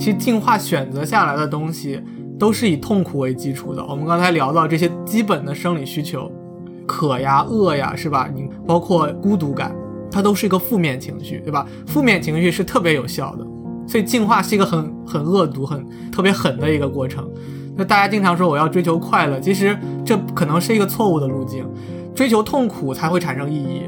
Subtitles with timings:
[0.00, 2.00] 其实进化选择下来的东西
[2.38, 3.84] 都是以痛苦为基础的。
[3.84, 6.32] 我们刚才聊到这些基本的生理需求，
[6.86, 8.26] 渴呀、饿呀，是吧？
[8.34, 9.76] 你包括孤独感，
[10.10, 11.66] 它都是一个负面情绪，对吧？
[11.86, 13.46] 负面情绪是特别有效的，
[13.86, 17.30] 所以进化是一个很很恶毒、很特别狠的一个过程。
[17.76, 21.68] 那大家经常说我要追求快乐，其实这可能是一个错误的路径，
[22.14, 23.82] 追求痛苦才会产生意义，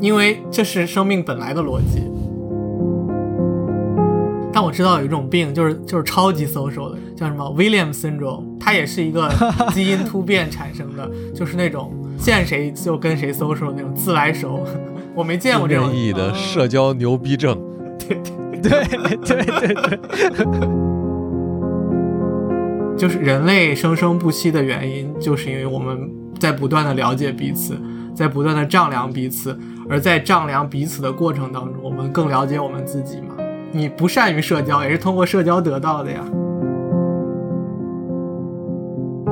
[0.00, 2.02] 因为这是生命本来的逻辑。
[4.52, 9.32] 但我知道有一种病，就是就是超级 social 的，叫什么 Williams syndrome，它也是一个
[9.72, 14.62] 基因突变产生的，就是那种见谁就跟谁 social 那种自来熟。
[15.14, 17.58] 我没见过这种意义的社交牛逼症。
[17.98, 18.20] 对
[18.60, 19.98] 对对对对对，
[22.96, 27.80] 就是人类生生不息的原因，就是因为我们在不断的了解彼此，
[28.14, 33.34] 在不断的丈量彼此，而在丈量彼此的过程当中，我们更了解我们自己嘛。
[33.74, 36.22] 你不善于社交，也是通过社交得到的呀。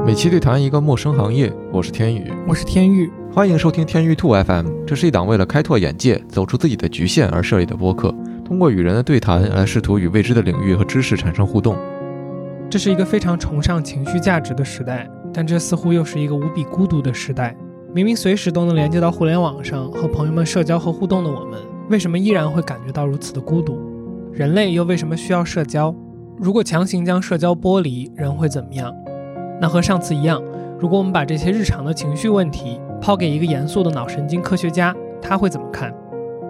[0.07, 4.67] 每期对谈一个陌生行业，我是天宇，我是天宇，欢迎收听天宇兔 FM。
[4.87, 11.77] 这是一档为了开拓眼界、走出自己的局限而设立的播客，通过与人的对谈来试图与未知的领域和知识产生互动。
[12.71, 17.55] 这是一个非常崇尚情绪价值的时代，但这似乎又是一个无比孤独的时代。
[17.93, 23.90] 明明随时都能连接到互联网上和朋友们社交和互动的我们，为什么依然会感觉到如此的孤独？
[24.33, 25.93] 人类又为什么需要社交？
[26.39, 28.95] 如果强行将社交剥离，人会怎么样？
[29.61, 30.41] 那和上次一样，
[30.79, 35.93] 如果我们把这些日常的情绪问题抛给一个严肃的脑神经科学家，他会怎么看？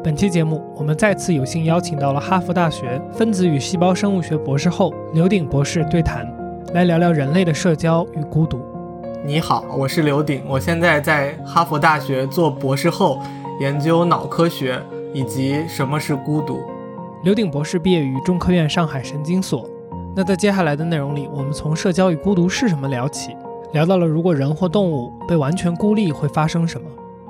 [0.05, 6.31] 本期节目，我们再次有幸邀请到了哈佛大学分子与细胞生物学博士后刘鼎博士对谈，
[6.75, 8.61] 来聊聊人类的社交与孤独。
[9.25, 13.19] 你好，我是刘鼎，我现在在哈佛大学做博士后，
[13.59, 14.79] 研究脑科学
[15.15, 16.61] 以及什么是孤独。
[17.23, 19.69] 刘鼎博士毕业于中科院上海神经所。
[20.17, 23.37] 那在接下来的内容里，我们从社交与孤独是什么聊起，
[23.75, 26.87] 聊到了如果人或动物被完全孤立会发生什么。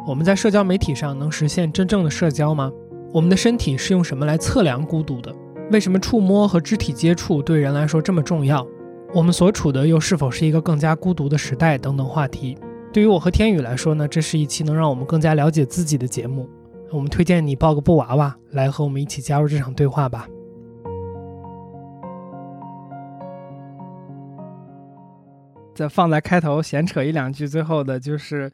[0.06, 2.70] 我们在社交媒体上能实现真正的社交吗？
[3.12, 5.34] 我们的身体是用什么来测量孤独的？
[5.72, 8.64] 为什么触摸和肢体接触对人来说这么重要？
[9.12, 11.76] 我们所处的又是否是一个更加孤独的时代？
[11.76, 12.56] 等等话题。
[12.92, 16.48] 对于我和天宇来说呢，这是一期能让我们更加了解自己的节目。
[16.92, 20.26] 我们推荐你抱个布娃娃来和我们一起加入这场对话吧。
[25.72, 28.52] 再放在开头闲扯一两句，最后的就是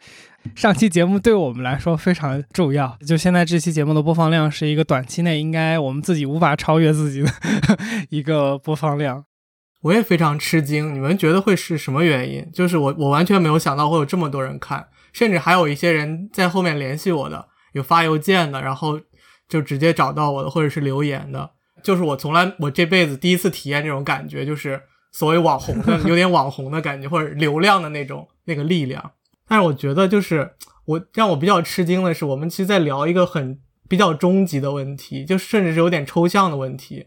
[0.54, 2.96] 上期节目对我们来说非常重要。
[3.04, 7.28] 就现在这期节目的播放量是一个短期内应该我们自己无法超越自己的
[8.10, 9.24] 一个播放量。
[9.82, 12.48] 我也非常吃惊，你们觉得会是什么原因？
[12.52, 17.48] 就是我我完全没有想到会有这么多人看，甚至还有一些人在后面联系我的。
[17.76, 18.98] 有发邮件的，然后
[19.46, 21.50] 就直接找到我的，或者是留言的，
[21.82, 24.80] 就是我从来我这辈子第一次体验这种感觉，就是
[25.12, 29.12] 所谓网红的 有点网红的感觉，或者流量的那种那个力量。
[29.46, 30.54] 但是我觉得，就是
[30.86, 37.06] 我让我比较吃惊的是，我们其实在聊一个很比较终极的问题，就甚至是有点抽象的问题。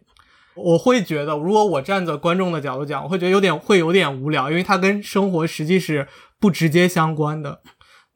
[0.56, 6.08] 我会觉得，如果我站在观众的角度讲，我会觉得有点会有点无聊，因为它跟生活实际是
[6.40, 7.62] 不直接相关的。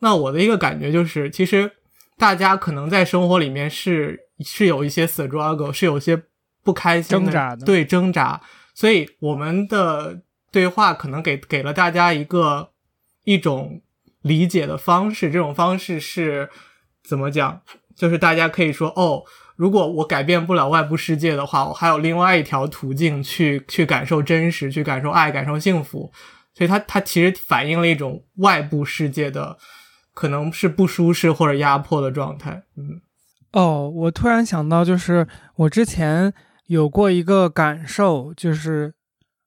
[0.01, 1.71] 那我的一个感觉就是，其实。
[2.23, 6.23] 大家可能在生活里面是是有一些 struggle，是有些
[6.63, 8.39] 不开心的挣扎的，对挣扎。
[8.73, 12.69] 所以我们的对话可能给给了大家一个
[13.25, 13.81] 一种
[14.21, 15.29] 理解的方式。
[15.29, 16.49] 这种方式是
[17.03, 17.61] 怎么讲？
[17.93, 19.23] 就是大家可以说哦，
[19.57, 26.09] 如果我改变不了外部世界的话，我还有另外一条途径去去感受真实，去感受爱，感受幸福。
[26.53, 29.57] 所以它它其实反映了一种外部世界的。
[30.13, 33.01] 可能是不舒适或者压迫的状态，嗯，
[33.51, 36.31] 哦，我突然想到，就是我之前
[36.67, 38.93] 有过一个感受，就是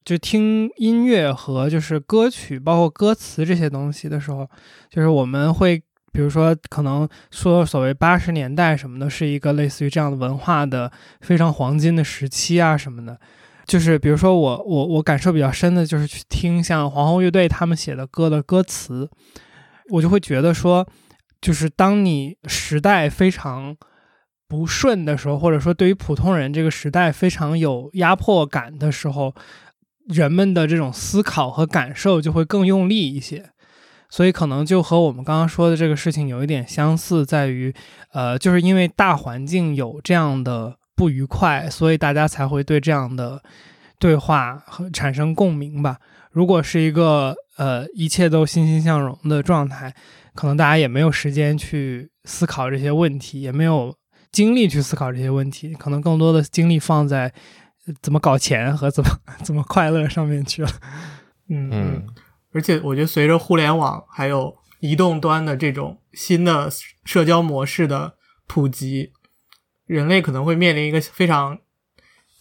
[0.05, 4.49] 就听音乐和就是歌曲，包括歌词这些东西的时候，
[4.91, 5.81] 就是我们会
[6.13, 10.91] 比如说可能说所谓八十年代什么的，是一个类似于这样的文化的
[11.21, 13.19] 非常黄金的时期啊什么的，
[13.67, 19.09] 就是比如说我我我感受比较深的就是去听像皇后乐队他们写的歌的歌词。
[19.91, 20.87] 我就会觉得说，
[21.41, 23.77] 就是当你时代非常
[24.49, 29.35] 不顺的时候，或者说对于普通人这个时代非常有压迫感的时候，
[30.07, 33.51] 人们的这种思考和感受就会更用力一些。
[34.09, 37.75] 所以可能就和我们刚刚说的这个事情有一点相似，在于，
[38.13, 43.43] 呃，就是因为大环境有这样的不愉快，所以大家才会对这样的
[43.99, 45.99] 对话和产生共鸣吧。
[46.31, 49.95] 如果是一个呃一切都欣欣向荣的状态，
[50.35, 53.97] 可能大家也没有时间去思考这些问题，也没有
[54.31, 57.33] 精力去思考这些问题，可能更多的精力放在
[58.03, 59.11] 怎么搞钱和怎么
[59.43, 60.71] 怎么快乐上面去了。
[61.49, 62.07] 嗯嗯，
[62.53, 66.69] 而且我觉得随着互联网还有移动端的这种新的
[67.05, 68.15] 社交模式的
[68.47, 69.13] 普及，
[69.87, 71.59] 人类可能会面临一个非常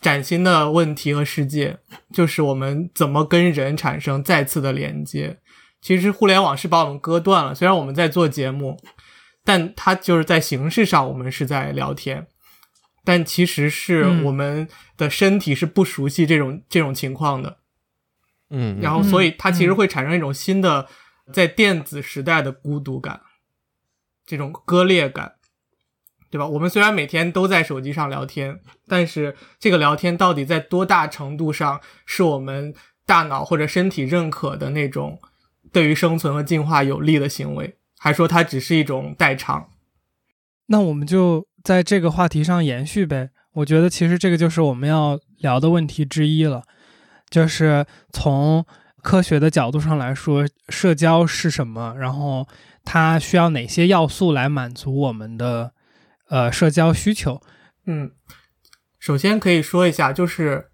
[0.06, 1.80] 崭新的问题和世界，
[2.13, 5.40] 就是我们怎么跟人产生再次的连接。
[5.81, 8.80] 其实互联网是把我们割断了，虽然我们在做节目，
[9.44, 12.28] 但它就是在形式上我们是在聊天，
[13.04, 17.57] 但其实是我们的身体是不熟悉这种这种情况的。
[18.52, 20.88] 嗯，然后所以它其实会产生一种新的
[21.34, 23.22] 在电子时代的孤独感，
[24.24, 25.34] 这种割裂感，
[26.35, 26.45] 对吧？
[26.45, 28.59] 我们虽然每天都在手机上聊天，
[28.89, 35.17] 但是这个聊天到底在多大程度上是我们大脑或者身体认可的那种
[35.71, 39.69] 对于生存和进化有利的行为，还说它只是一种代偿？
[40.65, 43.29] 那我们就在这个话题上延续呗。
[43.53, 46.63] 我觉得其实这个就是我们要聊的问题之一了。
[47.29, 48.65] 就是从
[49.01, 51.95] 科学的角度上来说，社交是什么？
[51.97, 52.45] 然后
[52.83, 55.71] 它需要哪些要素来满足我们的
[56.30, 57.42] 呃社交需求？
[57.86, 58.12] 嗯，
[59.00, 60.72] 首先可以说一下，就是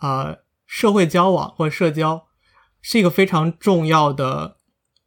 [0.00, 2.26] 呃，社会交往或社交
[2.80, 4.56] 是一个非常重要的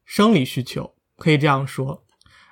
[0.03, 2.03] 生理需求，可以这样说。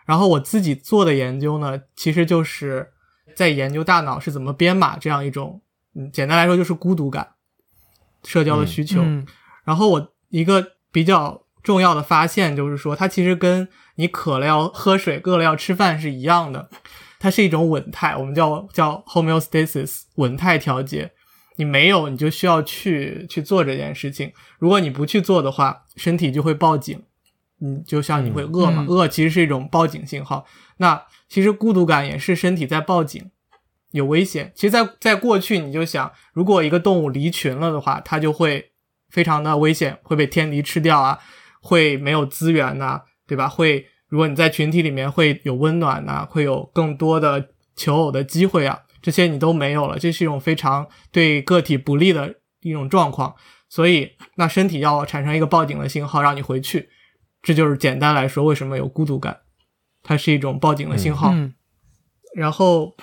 [0.05, 2.91] 然后我自己做的研究呢，其实就是
[3.35, 5.61] 在研究大脑是怎么编码这样一种，
[5.95, 7.35] 嗯，简单来说就是孤独感。
[8.25, 9.03] 社交的需求，
[9.65, 16.69] 然后我一个比较重要的发现就是说，它其实跟你渴了要喝水、饿了要吃饭是一样的，
[17.23, 21.13] 它是一种稳态，我们叫叫 homeostasis 稳态调节。
[21.55, 24.33] 你没有，你就需要去去做这件事情。
[24.59, 27.01] 如果你不去做的话，身体就会报警。
[27.61, 30.45] 嗯，就像你会饿嘛，饿其实是一种报警信号。
[30.79, 33.31] 那其实孤独感也是身体在报警。
[33.91, 34.51] 有危险。
[34.53, 38.71] 其实，在在过去，你就想，如果一个动物离群了的话，它就会
[39.09, 41.19] 非常的危险，会被天敌吃掉啊，
[41.61, 43.47] 会没有资源呐，对吧？
[43.47, 53.33] 会，如果你在群体里面会有温暖呐，会有更多的求偶的机会啊，这些你都没有了，这是一种非常对个体不利的一种状况。
[53.67, 56.89] 所以，那身体要产生一个报警的信号，让你回去。
[57.41, 59.39] 这就是简单来说，为什么有孤独感，
[60.03, 61.33] 它是一种报警的信号。
[62.35, 62.95] 然后。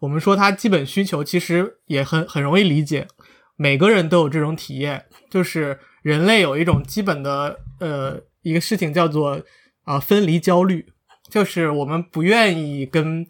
[0.00, 3.08] 我们说它基本需求其实也很很容易理解，
[3.56, 9.40] 每个人都有这种体验，就是人类有一种基本的呃一个事情叫做
[9.86, 10.84] 啊分离焦虑，
[11.30, 13.26] 就是我们不愿意跟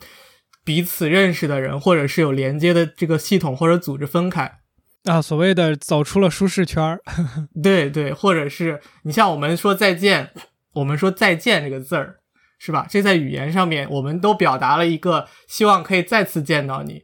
[0.65, 4.59] 彼此认识的人或者是有连接的这个系统或者组织分开
[5.05, 7.01] 啊，所谓的走出了舒适圈儿，
[7.63, 10.33] 对对，或者是你像我们说再见，
[10.73, 12.17] 我们说再见这个字儿。
[12.59, 12.87] 是吧？
[12.89, 17.03] 这在语言上面，我们都表达了一个希望可以再次见到你。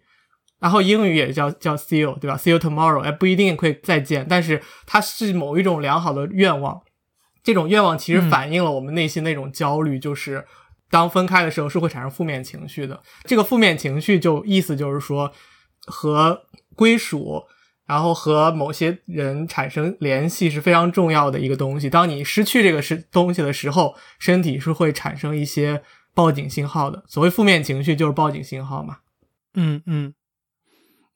[0.58, 6.80] 然后英语也叫叫 see you，对吧？see you tomorrow，哎，不一定会再见，但是它是某一种良好的愿望。
[7.42, 10.46] 这种愿望其实反映了我们内心那种焦虑，就是
[10.90, 13.02] 当分开的时候是会产生负面情绪的。
[13.24, 15.32] 这个负面情绪就意思就是说
[15.86, 16.42] 和
[16.74, 17.44] 归属。
[17.84, 21.90] 然后和某些人产生联系是非常重要的一个东西。
[21.90, 25.82] 当你失去这个是东西的时候，身体是会产生一些
[26.14, 27.02] 报警信号的。
[27.06, 28.98] 所谓负面情绪就是报警信号嘛。
[29.54, 30.14] 嗯嗯。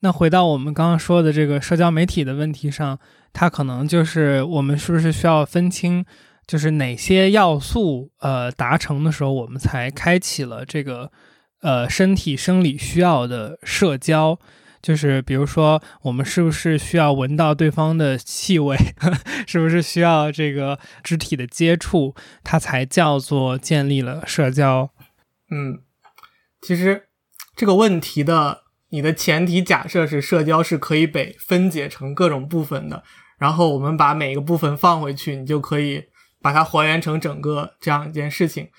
[0.01, 2.99] 那回到我们刚刚说的这个社交媒体的问题上，
[3.33, 6.05] 它可能就是我们是不是需要分清，
[6.45, 11.11] 就是哪些要素呃达成的时候，我们才开启了这个
[11.61, 14.39] 呃身体生理需要的社交。
[14.79, 18.77] 就是比如说，我们是不是需要闻到对方的气味？
[19.47, 24.91] 是不是需要这个肢体的接触，它才叫做建立了社交？
[25.49, 25.79] 嗯，
[26.61, 27.07] 其实
[27.55, 33.03] 这个问题的你的前提假设是社交是可以被分解成各种部分的，
[33.37, 36.05] 然后我们把每个部分放回去，你就可以
[36.41, 38.69] 把它还原成整个这样一件事情。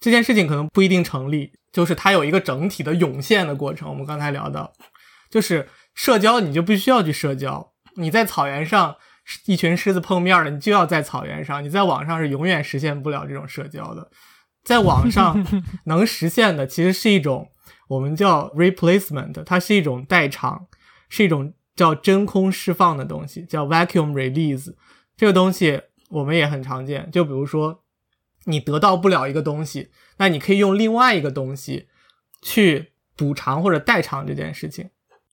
[0.00, 3.88] 这件事情可能不一定成立，就是它有一个整体的涌现的过程。
[3.88, 4.72] 我们刚才聊到。
[5.28, 7.72] 就是社交，你就必须要去社交。
[7.96, 8.96] 你在草原上，
[9.46, 11.62] 一群狮子碰面了，你就要在草原上。
[11.62, 14.08] 你在网上是永远实现不了这种社交的。
[14.64, 15.44] 在网上
[15.84, 17.50] 能实现的，其实是一种
[17.88, 20.66] 我们叫 replacement，它是一种代偿，
[21.08, 24.74] 是一种叫真空释放的东西，叫 vacuum release。
[25.16, 27.10] 这个东西我们也很常见。
[27.10, 27.82] 就比如说，
[28.44, 31.88] 你得到不了一个东西，那你可以用另外一个东西
[32.42, 34.90] 去补偿或者代偿这件事情。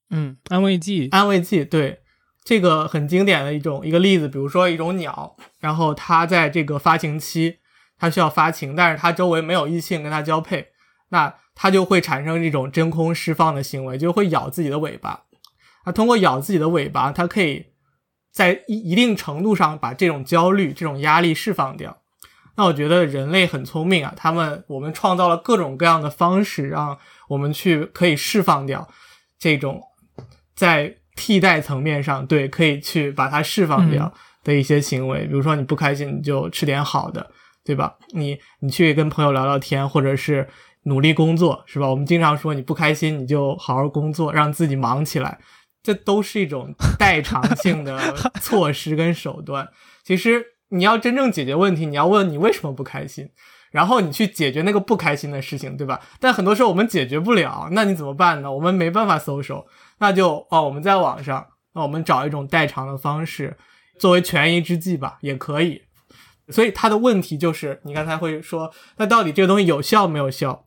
[0.09, 1.99] 嗯，安慰剂，安慰剂，对，
[2.43, 7.57] 这个很经典的一种一个例子，比如说一种鸟，然后它在这个发情期，
[7.97, 10.69] 它需要发情，但是它周围没有异性跟它交配，
[11.09, 15.23] 那它就会产生这种真空释放的行为，就会咬自己的尾巴，
[15.83, 17.67] 它通过咬自己的尾巴，它可以
[18.31, 21.97] 在一一定程度上把这种焦虑、这种压力释放掉。
[22.57, 26.97] 那我觉得人类很聪明啊，他们我们创造了各种各样的方式，让
[27.27, 28.87] 我们去可以释放掉
[29.37, 29.81] 这种
[30.55, 35.25] 在替代层面上对可以去把它释放掉的一些行为。
[35.25, 37.29] 比如说你不开心，你就吃点好的，
[37.65, 37.95] 对吧？
[38.11, 40.47] 你你去跟朋友聊聊天，或者是
[40.85, 41.87] 努力工作，是吧？
[41.87, 45.37] 我们经常说你不开心，你就好好工作，让自己忙起来，
[45.83, 47.99] 这都是一种代偿性的
[48.41, 49.69] 措施跟手段。
[50.03, 50.53] 其实。
[50.69, 53.29] 你要真正解决问题，你要问你为什么不开心，
[53.69, 56.01] 然后你去解决那个不开心的事情，对吧？
[56.19, 58.51] 但很多时候我们解决不了，那你怎么办呢？
[58.51, 59.67] 我们没办法搜手，
[59.99, 63.55] 那就哦，我们在网上，那我们找一种代偿的方式，
[63.99, 65.83] 作为权宜之计吧，也可以。
[66.49, 70.65] 所以他的问题就是，你刚才会说，那到底这个东西有效没有效？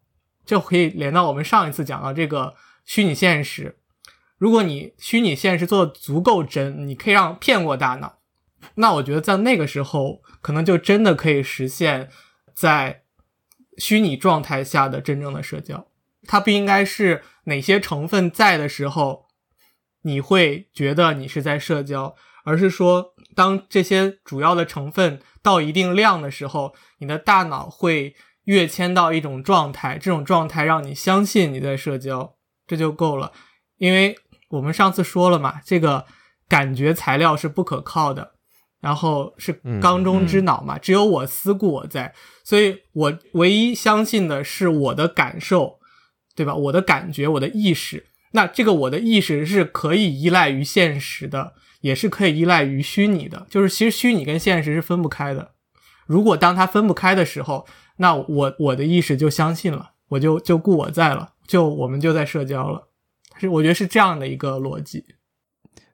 [0.48, 2.54] 就可以连到我们上一次讲到这个
[2.86, 3.76] 虚拟现实。
[4.38, 8.20] 如果你虚拟现实做的足够真，你可以让骗过大脑。
[8.76, 12.08] 那我觉得在那个时候，可能就真的可以实现，
[12.54, 13.02] 在
[13.76, 15.86] 虚拟状态下的真正的社交。
[16.26, 19.26] 它不应该是哪些成分在的时候，
[20.00, 28.16] 你会觉得你是在社交，而是说，当这些主要的成分到一定量的时候，你的大脑会
[28.48, 32.34] 跃迁到一种状态，这种状态让你相信你在社交，
[32.66, 33.32] 这就够了。
[33.76, 34.16] 因为
[34.48, 36.06] 我们上次说了嘛，这个
[36.48, 38.32] 感觉材料是不可靠的。
[38.80, 39.52] 然后是
[39.82, 42.14] 缸中之脑嘛，只有我思故我在，
[42.44, 45.80] 所以我唯一相信的是我的感受，
[46.36, 46.54] 对吧？
[46.54, 48.06] 我的感觉，我的意识。
[48.32, 53.48] 那这个我的意识是可以依赖于现实的，也是可以依赖于虚拟的。
[53.50, 55.50] 就是其实虚拟跟现实是分不开的。
[56.06, 57.66] 如果当它分不开的时候，
[57.98, 62.88] 那我我的意识就相信了，我就就故我在了，就我们就在社交了。
[63.38, 65.04] 是我觉得是这样的一个逻辑。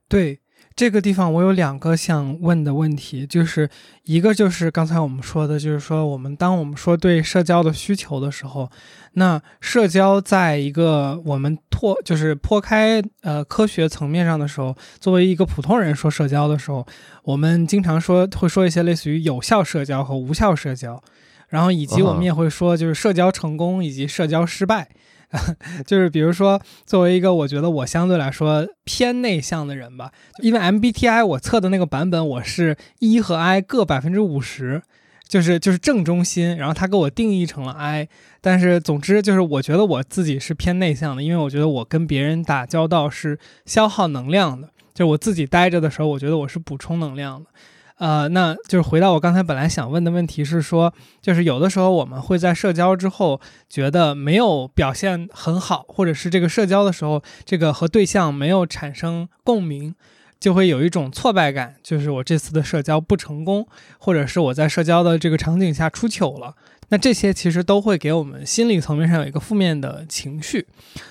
[0.08, 0.40] 对。
[0.76, 3.70] 这个地方我有两个想问的问题，就是
[4.02, 8.68] 一个就是刚才我们说的，就是说我们当我们说对社交的需求的时候，
[9.12, 16.84] 那社交在一个我们拓就是抛开呃科学层面上的时候，作为一个普通人说社交的时候，
[17.22, 21.00] 我们经常说会说一些类似于有效社交和无效社交，
[21.48, 24.88] 然后以及我们也会说就是社交成功以及社交失败。
[25.84, 34.80] 就是比如说，作为一个我觉得我相对来说偏内向的人吧，因为 MBTI 我测的那个版本我是 E 和 I 各百分之五十，
[35.26, 38.08] 就是就是正中心，然后他给我定义成了 I。
[38.40, 43.36] 但是总之就是我觉得我自己是偏内向的，因为我觉得我跟别人打交道是
[43.66, 47.50] 消耗能量的，就我自己待着的时候，我觉得我是补充能量的。
[47.98, 59.94] 呃，那就是回到我刚才本来想问的问题是说，就是有的时候我们会在社交之后觉得没有表现很好，或者是这个社交的时候，这个和对象没有产生共鸣，
[60.40, 66.56] 就会有一种挫败感，就是我这次的社交不成功，或者是我在社交的这个场景下出糗了。
[66.88, 70.66] 那这些其实都会给我们心理层面上有一个负面的情绪。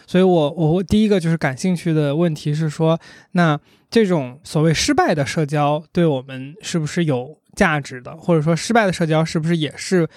[0.06, 3.00] 所以我我第一个就是感兴趣的问题是说，
[3.32, 3.58] 那。
[3.94, 8.18] 这种所谓失败的社交对我们是不是有价值的？
[8.18, 10.10] 或者说，失败的社交是不是也是，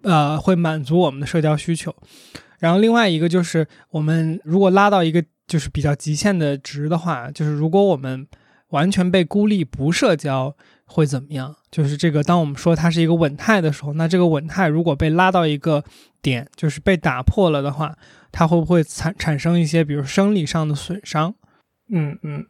[0.00, 1.94] 呃，会满足我们的社交需求？
[2.58, 8.26] 然后另外一个就是，我们如果拉到一个就是比较极限的值的话，就是如果我们
[8.68, 10.56] 完全被孤立不社交
[10.86, 11.54] 会怎么样？
[11.70, 15.84] 就是这个，当我们说它是一个稳态的时候，那这个稳态如果被拉到一个
[16.22, 17.94] 点，就是被打破了的话，
[18.32, 21.34] 它会不会产产生一些比如生理上的损伤？
[21.90, 22.46] 嗯嗯。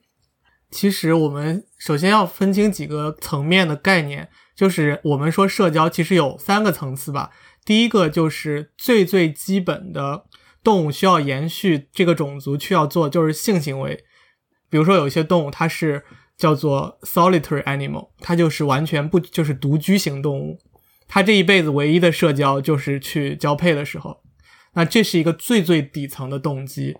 [0.71, 7.31] 其实我们首先要分清几个层面的概念，就是我们说社交其实有三个层次吧。
[7.65, 10.25] 第一个就是最最基本的
[10.63, 14.05] 动物需要延续这个种族需要做就是性行为，
[14.71, 16.05] 比如说有一些动物它是
[16.37, 20.59] 叫做 solitary animal，它就是完全不就是独居型动物，
[21.07, 24.23] 它这一辈子唯一的社交就是去交配的时候，
[24.75, 26.97] 那这是一个最最底层的动机。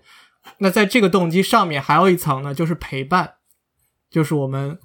[0.59, 3.35] 那在这个动机上面还有一层呢，就是陪伴。
[4.11, 4.79] 就是我们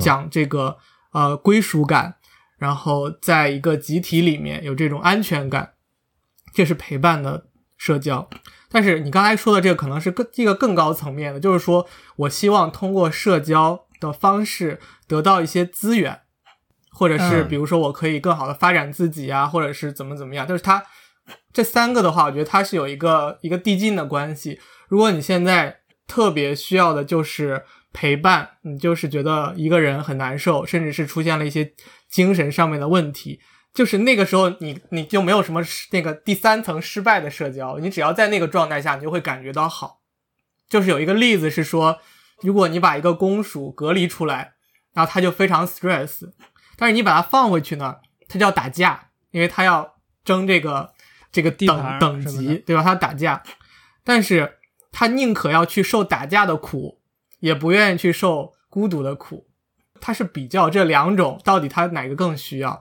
[0.00, 0.78] 讲这个
[1.12, 2.16] 呃归属感，
[2.58, 5.74] 然后在一个集体里面有这种安全感，
[6.54, 7.46] 这是陪伴的
[7.76, 8.28] 社交。
[8.70, 16.20] 但是你刚才说的这个可能是更一个更高层面的，就是说我希望通过社交的方式得到一些资源，
[16.92, 20.46] 或者是比如说我可以更好的发展自己啊，或者是怎么怎么样。
[20.46, 20.82] 就是它
[21.52, 24.60] 这三个的话，我觉得它是有一个一个递进的关系。
[24.88, 27.64] 如果你现在特别需要的就是。
[27.92, 31.72] 陪伴，你就是觉得一个人很难受，甚至是出现了一些
[32.08, 33.40] 精神上面的问题，
[33.74, 40.00] 就是那个时候你你就没有什么那个第三层失败的社交，你只要在那个状态下，你就会感觉到好。
[40.68, 41.98] 就是有一个例子是说，
[42.42, 44.52] 如果你把一个公鼠隔离出来，
[44.94, 46.30] 然后它就非常 stress，
[46.76, 47.96] 但是你把它放回去呢，
[48.28, 50.92] 它就要打架，因为它要争这个
[51.32, 52.84] 这个等地盘等什么的，级对吧？
[52.84, 53.42] 它要打架，
[54.04, 54.58] 但是
[54.92, 56.99] 它宁可要去受打架的苦，
[57.40, 59.48] 也不愿意去受孤独的苦。
[60.00, 62.80] 它是比较这两种到底它哪个更需要。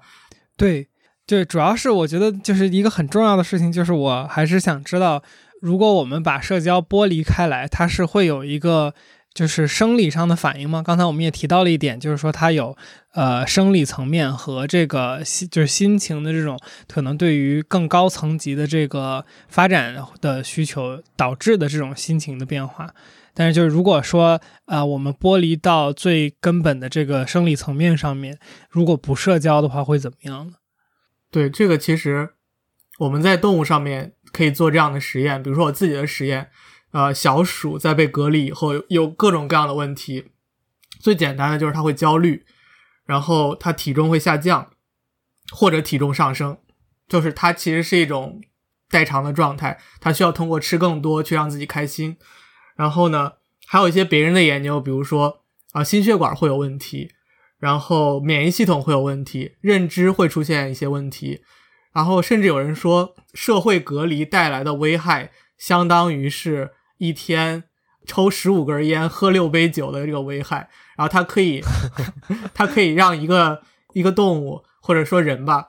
[0.56, 0.88] 对，
[1.26, 5.22] 对，主要是我觉得就是一个很重要的事情，就是我还是想知道，
[5.62, 8.94] 如果我们把社交剥离开来，它是会有一个
[9.34, 10.82] 就是生理上的反应吗？
[10.82, 12.78] 刚才我们也提到了一点，就是说它有
[13.14, 22.94] 呃生理层面和这个心就是心情的这种可能对于更高层级的这个发展的需求导致的这种心情的变化。
[23.40, 28.38] 但是，就是如果说，呃，我们剥离到最根本的这个生理层面上面，
[28.70, 30.56] 如果不社交的话，会怎么样呢？
[31.32, 32.32] 对，这个其实
[32.98, 36.50] 我们在动物上面可以做这样的实验，比如说我自己的实验，
[36.92, 40.32] 呃，小鼠在被隔离以后有各种各样的问题，
[41.00, 42.46] 最简单的就是它会焦虑，
[43.06, 44.70] 然后它体重会下降，
[45.50, 46.58] 或者体重上升，
[47.08, 48.42] 就是它其实是一种
[48.90, 52.18] 代偿的状态，它需要通过吃更多去让自己开心。
[52.80, 53.34] 然后呢，
[53.68, 55.42] 还有一些别人的研究，比如说
[55.74, 57.12] 啊、心血管会有问题，
[57.60, 61.42] 然后免疫系统会有问题，认知会出现一些问题，
[61.92, 67.66] 然后甚至有人说社会隔离带来的危害，相当于是一天
[68.06, 70.70] 抽十五根烟、喝六杯酒的这个危害。
[70.96, 71.62] 然后它可以，
[72.56, 73.62] 它可以让一个
[73.94, 75.68] 一个动物或者说人吧，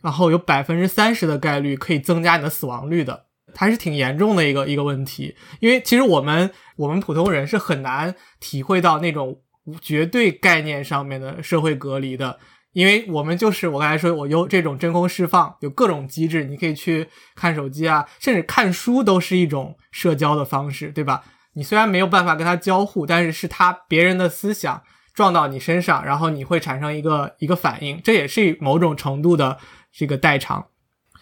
[0.00, 3.26] 然后有百分之三十的概率可以增加你的死亡率的。
[3.54, 9.40] 还是挺严重的一个一个问题，因为其实我们我们普通人是很难体会到那种
[9.80, 12.38] 绝对概念上面的社会隔离的，
[12.72, 21.22] 因为我们就是我刚才说，我有这种真空释放，有各种机制，你可以去看手机啊，甚至看书都是一种社交的方式，对吧？
[21.54, 24.82] 你虽然没有办法跟他交互，但是是他别人的思想
[25.12, 29.58] 撞到你身上，然后你会产生一个一个反应，这也是某种程度的
[29.92, 30.66] 这个代偿。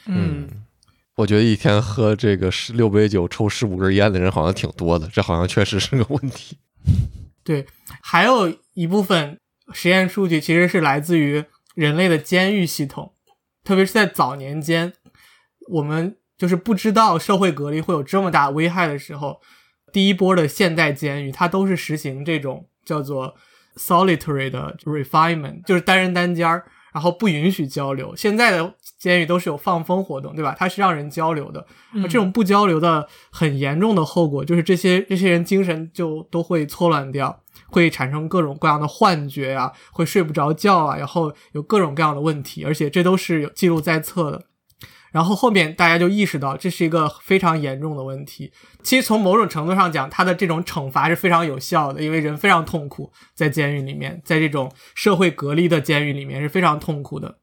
[0.06, 0.48] 嗯，
[1.20, 6.56] 我觉得一天喝这个十六杯酒、抽十五根烟的人好像挺多的，这好像确实是个问题。
[7.44, 7.66] 对，
[8.02, 9.38] 还有一部分
[9.72, 13.12] 实验数据其实是来自于人类的监狱系统，
[13.62, 14.94] 特别是在早年间，
[15.68, 19.40] 我们就是不知道社会隔离会有这么大危害的时候，
[19.92, 23.34] 第一波的现代监狱它都是实行这种叫做
[23.76, 28.16] solitary 的 refinement，就是单人单间儿，然后不允许交流。
[28.16, 30.54] 现在的监狱都是有放风活动，对吧？
[30.58, 31.66] 它是让人交流的。
[31.94, 44.44] 那这种不交流的很严重的后果就是这些这些人精神就都会错乱掉，会产生各种各样的幻觉啊，会睡不着觉啊，然后有各种各样的问题，而且这都是有记录在册的。
[45.12, 48.52] 然后后面大家就意识到这是一个非常严重的问题。
[48.82, 57.38] 其实从某种程度上讲，他的这种惩罚是非常有效的，因为人非常痛苦，在监狱里面，在这种社会隔离的监狱里面是非常痛苦的。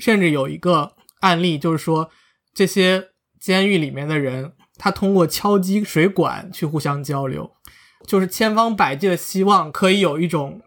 [0.00, 2.10] 甚至有一个案例，就是说
[2.52, 7.50] 这些监狱里面的人，他通过敲击水管去互相交流，
[8.06, 10.60] 就是千方百计的希望可以有一种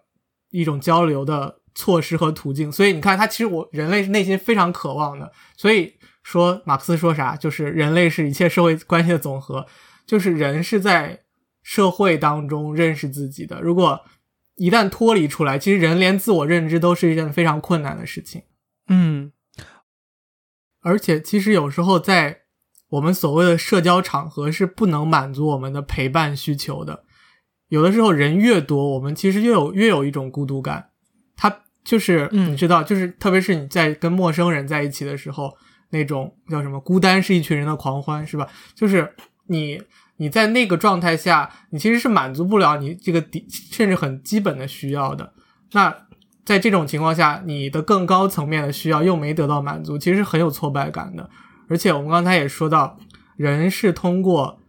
[0.52, 2.72] 一种交流的措施和途径。
[2.72, 5.32] 所以你看，他其实我人类是内心非常渴望的。
[5.58, 9.65] 所以说，马克思说啥，就是人类是一切社会关系的总和，
[10.06, 11.19] 就是人是在
[11.63, 13.60] 社会当中认识自己的。
[13.62, 14.00] 如果
[14.56, 18.43] 一旦脱离出来，其实人连自我认知都是一件非常困难的事情。
[18.88, 19.32] 嗯
[20.82, 22.41] 而且其实有时候在
[22.89, 27.06] 我们所谓的社交场合是不能满足我们的陪伴需求的。
[27.69, 30.89] 有的时候人越多，我们其实越有越有一种孤独感。
[31.36, 35.58] 它就是嗯你知道，就是特别是你在跟陌生人在一起的时候，
[35.89, 38.48] 那种叫什么“孤单是一群人的狂欢”，是吧？
[38.76, 39.15] 就是
[39.48, 39.82] 你
[40.17, 45.34] 你在那个状态下，你其实是满足不了你这个底甚至很基本的需要的。
[45.72, 46.02] 那
[46.45, 51.29] 在这种情况下，你的更高层面的需要又没得到满足，其实是很有挫败感的。
[51.69, 52.99] 而且我们刚才也说到，
[53.38, 54.60] 人是通过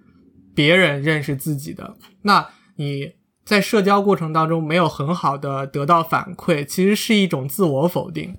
[0.54, 1.96] 别人认识自己的。
[2.22, 8.38] 那你在社交过程当中没有很好的得到反馈，其实是一种自我否定。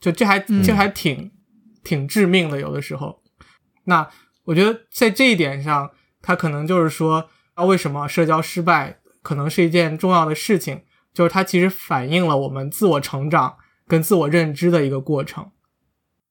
[0.00, 1.30] 就这还嗯这还挺、
[1.84, 3.22] 挺致命的，有的时候。
[3.84, 4.08] 那
[4.44, 15.50] 我觉得在这一点上，他可能就是说，啊，为什么社交失败可能是一件重要的事情，就是它其实反映了我们自我成长跟自我认知的一个过程。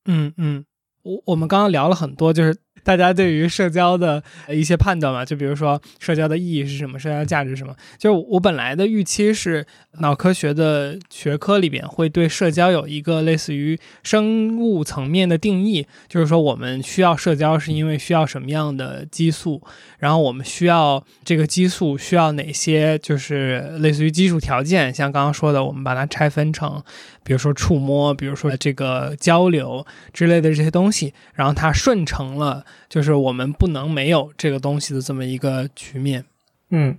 [0.05, 0.65] 嗯嗯，
[1.03, 7.75] 我我们刚刚聊了很多，就是大家对于社交的一些判断嘛，就比如说社交的意义是什么，社交价值是什么。
[7.97, 9.65] 就是我本来的预期是
[9.99, 19.61] 脑科学的学科里边会对社交有一个类似于生物层面的定义，就是说我们需要社交是因为需要什么样的激素，
[19.97, 26.81] 然后我们需要这个激素需要哪些，就是类似于基础条件，像刚刚说的，我们把它拆分成，
[27.29, 32.65] 比如说触摸，比如说这个交流之类的这些东西，然后它顺成了。
[32.89, 36.25] 就是我们不能没有这个东西的这么一个局面。
[36.71, 36.97] 嗯，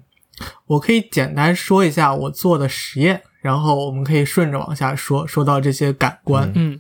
[0.66, 6.52] 我可以简单说一下我做的实验，然后我们可以顺着往下说，说到这些感官。
[6.54, 6.78] 嗯，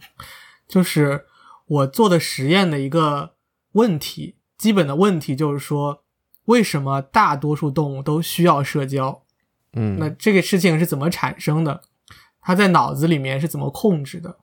[0.68, 1.24] 就是
[1.66, 3.32] 我做的实验的一个
[3.72, 6.04] 问题，基本的问题就是说，
[6.44, 9.24] 为什么大多数动物都需要社交？
[9.72, 11.82] 嗯，那这个事情是怎么产生的？
[12.40, 14.38] 它在脑子里面是怎么控制的？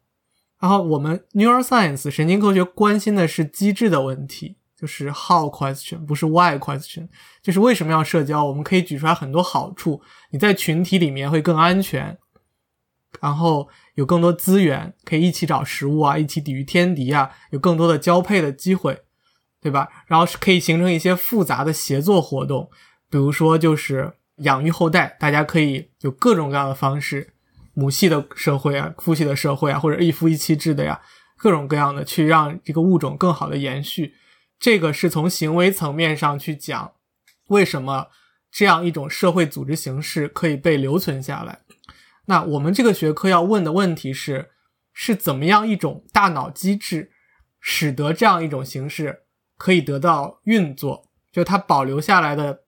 [0.59, 7.07] 然后我们 neuroscience 神经科学关心的是机制的问题，就是 how question，不是 why question，
[7.43, 8.43] 就是为什么要社交？
[8.43, 12.17] 我们可以举出来很多好处，你在群体里面会更安全，
[13.21, 19.03] 然后有更多资源，可以一起找食物啊，一起抵御天敌啊，有更多的交配的机会，
[19.61, 19.87] 对吧？
[20.07, 22.69] 然后是可以形成一些复杂的协作活动，
[23.11, 27.35] 比如说就是养育后代，大家可以有各种各样的方式。
[27.79, 30.99] 母系的社会啊，父系的社会啊，或者一夫一妻制的呀，
[31.37, 34.15] 各种各样的去让这个物种更好的延续，
[34.59, 36.93] 这个是从行为层面上去讲，
[37.49, 38.07] 为什么
[38.51, 41.59] 这样一种社会组织形式可以被留存下来？
[42.25, 44.49] 那我们这个学科要问的问题是，
[44.91, 47.11] 是怎么样一种大脑机制，
[47.59, 49.19] 使得这样一种形式
[49.55, 51.11] 可以得到运作？
[51.31, 52.61] 就它保留下来的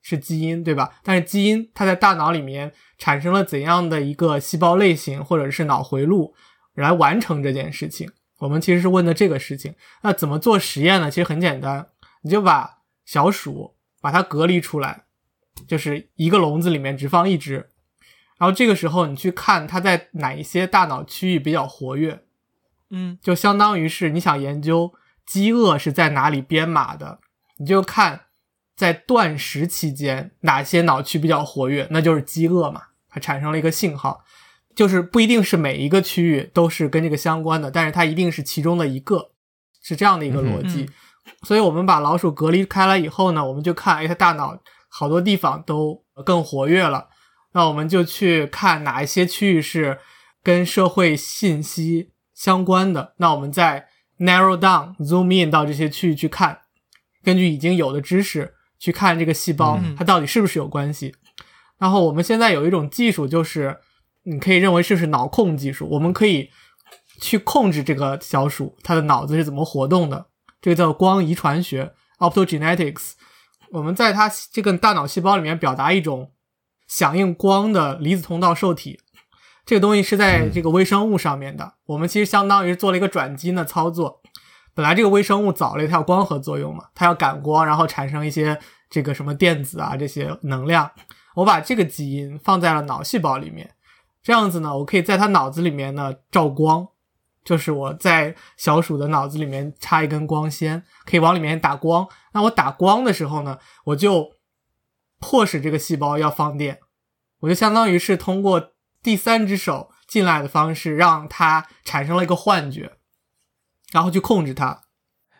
[0.00, 0.98] 是基因，对吧？
[1.02, 2.72] 但是基因它在大脑里面。
[3.04, 6.34] 产生了怎样的一个细胞类型，或者是脑回路
[6.72, 8.10] 来完成这件事情？
[8.38, 9.74] 我们其实是问的这个事情。
[10.00, 11.10] 那怎么做实验呢？
[11.10, 11.88] 其实很简单，
[12.22, 15.04] 你就把小鼠把它隔离出来，
[15.68, 17.68] 就是一个笼子里面只放一只，
[18.38, 22.22] 然后这个时候你去看它在哪一些大脑区域比较活跃，
[22.88, 24.94] 嗯，就相当于是你想研究
[25.26, 27.18] 饥饿是在哪里编码的，
[27.58, 28.22] 你就看。
[28.76, 31.86] 在断食期间，哪些脑区比较活跃？
[31.92, 32.82] 那就是饥饿嘛，
[33.14, 34.24] 它产生了一个信号，
[34.74, 39.30] 就是不一定是每一个区域都是跟这个相关的，但是它一定是其中的一个，
[39.80, 40.90] 是这样的一个逻辑。
[41.44, 47.06] 所以我们把老鼠隔离开来以后呢，我们就看，哎，它大脑好多地方都更活跃了，
[47.52, 50.00] 那我们就去看哪一些区域是
[50.42, 53.86] 跟社会信息相关的，那我们再
[54.18, 56.58] narrow down zoom in 到这些区域去看，
[57.22, 58.54] 根据已经有的知识。
[58.76, 61.14] 去看这个细胞，它到底是不是有关系？
[61.78, 63.78] 然后我们现在有一种技术，就是
[64.22, 66.50] 你可以认为这是脑控技术，我们可以
[67.20, 70.26] 去控制这个小鼠它的脑子是怎么活动的。
[70.60, 73.12] 这个叫光遗传学 （optogenetics）。
[73.72, 76.30] 我们在它这个大脑细胞里面表达一种
[76.86, 79.00] 响应光的离子通道受体，
[79.66, 81.74] 这个东西是在这个微生物上面的。
[81.86, 84.22] 我们其实相当于做了一个转基因的操作。
[84.74, 88.58] 本来这个微生物藻类它有光合作用嘛，它要感光，然后产生一些
[88.88, 90.90] 这个什么电子啊这些能量。
[91.34, 93.74] 我把这个基因放在了脑细胞里面，
[94.22, 96.88] 这样子呢，我可以在它脑子里面呢照光，
[97.44, 102.08] 就是我在小鼠的脑子里面插一根光纤，可以往里面打光。
[102.32, 104.32] 那我打光的时候呢，我就
[105.20, 106.80] 迫使这个细胞要放电，
[107.40, 112.98] 我就相当于是通过第三只手进来的方式，让它产生了一个幻觉。
[113.92, 114.80] 然后去控制它，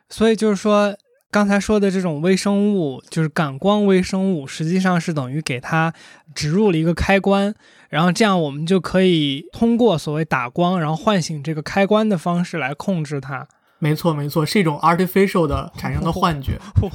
[0.09, 0.97] 所以就是说，
[1.35, 5.93] 刚才说的这种微生物，就是感光微生物，实际上是等于给它
[6.33, 7.53] 植入了一个开关，
[7.89, 13.49] 然后这样我们就可以通过所谓打光，然后唤醒这个开关的方式来控制它。
[13.81, 16.53] 没错，没错，是一种 artificial 的产生的幻觉。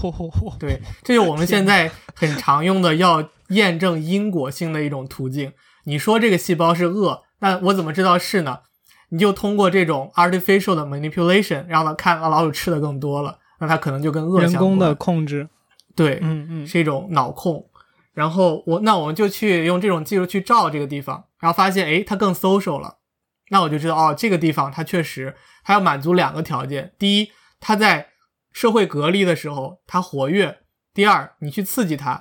[0.58, 5.52] 对，这是我们现在很常用的要验证因果性的一种途径。
[5.84, 8.60] 你说这个细胞是恶，那我怎么知道是呢？
[9.10, 15.47] 你就通过这种 artificial 的 manipulation 让它看啊老鼠吃的更多了，那它可能就跟恶人工的控制，
[15.95, 17.65] 对，嗯嗯，是一种脑控。
[18.13, 22.97] 然后我那我们就去用这种技术去照这个地方，然后发现哎它更 social 了，
[23.49, 28.09] 那我就知道哦这个地方它确实它要满足两个条件：第一，它在
[28.51, 30.57] 社会隔离的时候它活跃；
[30.93, 32.19] 第二，你去刺激它，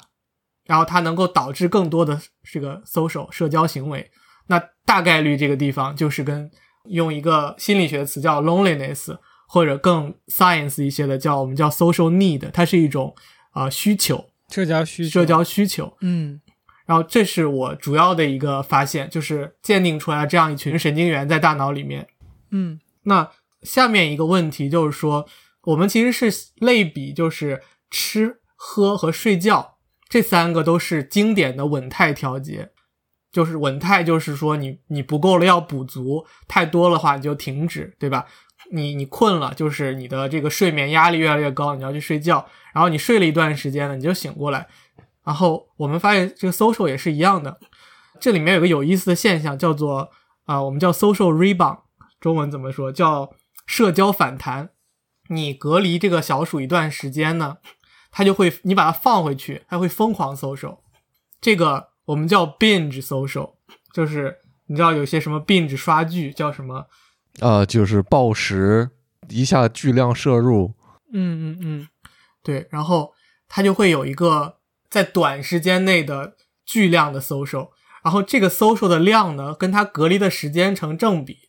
[0.66, 4.11] 然后它能够导致更多的这个 social 社交行为。
[4.46, 6.51] 那大概率这个地方就是跟
[6.85, 9.18] 用一个心理学词叫 loneliness，
[9.49, 13.15] 或者更 science 一些的叫我们叫 social need，它是一种
[13.53, 15.97] 啊需求，社交需求，社交需求。
[16.03, 16.39] 嗯，
[16.85, 22.07] 然后这是我主要的一个发现，就是鉴定出来这样一群神经元在大脑里面。
[22.51, 23.31] 嗯，那
[23.63, 25.27] 下面一个问题就是说，
[25.63, 32.71] 我们其实是类比，就是吃、喝和睡觉这三个都是经典的稳态调节。
[33.31, 38.25] 就是稳态，就是说你你不够了要补足，太多的话你就停止，对吧？
[38.71, 42.47] 你你困了，就是你的这个睡眠压力越来越高，你要去睡觉。
[42.75, 44.69] 然后你睡了一段时间了，你就醒过来。
[45.25, 47.59] 然后我们发现这个 social 也是一样的，
[48.21, 50.11] 这里面有个有意思的现象，叫做
[50.45, 51.81] 啊，我们叫 social rebound，
[52.21, 52.93] 中文怎么说？
[52.93, 53.33] 叫
[53.67, 54.71] 社交反弹。
[55.31, 57.59] 你隔离这个小鼠一段时间呢，
[58.11, 60.79] 它就会你把它放回去，它会疯狂 social。
[61.41, 63.55] 这个我们叫 binge social，
[63.93, 66.87] 就是你知道有些什么 binge 刷剧叫什么？
[67.40, 68.90] 啊，就是暴食，
[69.29, 70.74] 一下巨量摄入。
[71.12, 71.88] 嗯嗯嗯，
[72.42, 73.12] 对，然后
[73.48, 74.59] 它就会有一个
[74.90, 77.70] 在短时间内的巨量的 social，
[78.03, 81.48] 然后这个 social 的量呢，跟它隔离的时间成正比，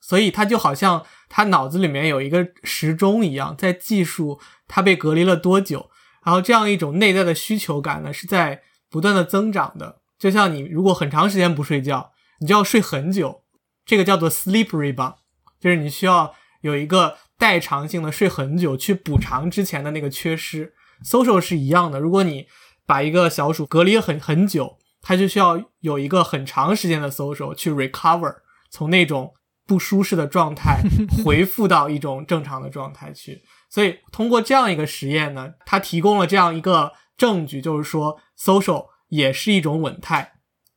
[0.00, 5.90] 所以它就好像他脑子里面有一个时钟一样，在计数它被隔离了多久，
[6.24, 10.00] 然后这样一种内在的需求感呢，是在不断的增长的。
[10.18, 13.44] 就像你如果很长时间不睡觉，你就要睡很久，
[13.86, 15.14] 这个叫做 sleep rebound，
[15.60, 20.72] 就是你需要有一个代偿性的睡很久去补偿之前的那个缺失。
[21.04, 22.46] social 是一样的，如果你
[22.86, 28.36] 把一个小鼠隔离很很久，它就需要有一个很长时间的 social 去 recover，
[28.70, 29.32] 从那种
[29.66, 30.82] 不舒适的状态
[31.24, 33.42] 回复到一种正常的状态去。
[33.70, 40.32] 所以通过这样一个实验呢，它提供了这样一个证据，就是说 social 也是一种稳态，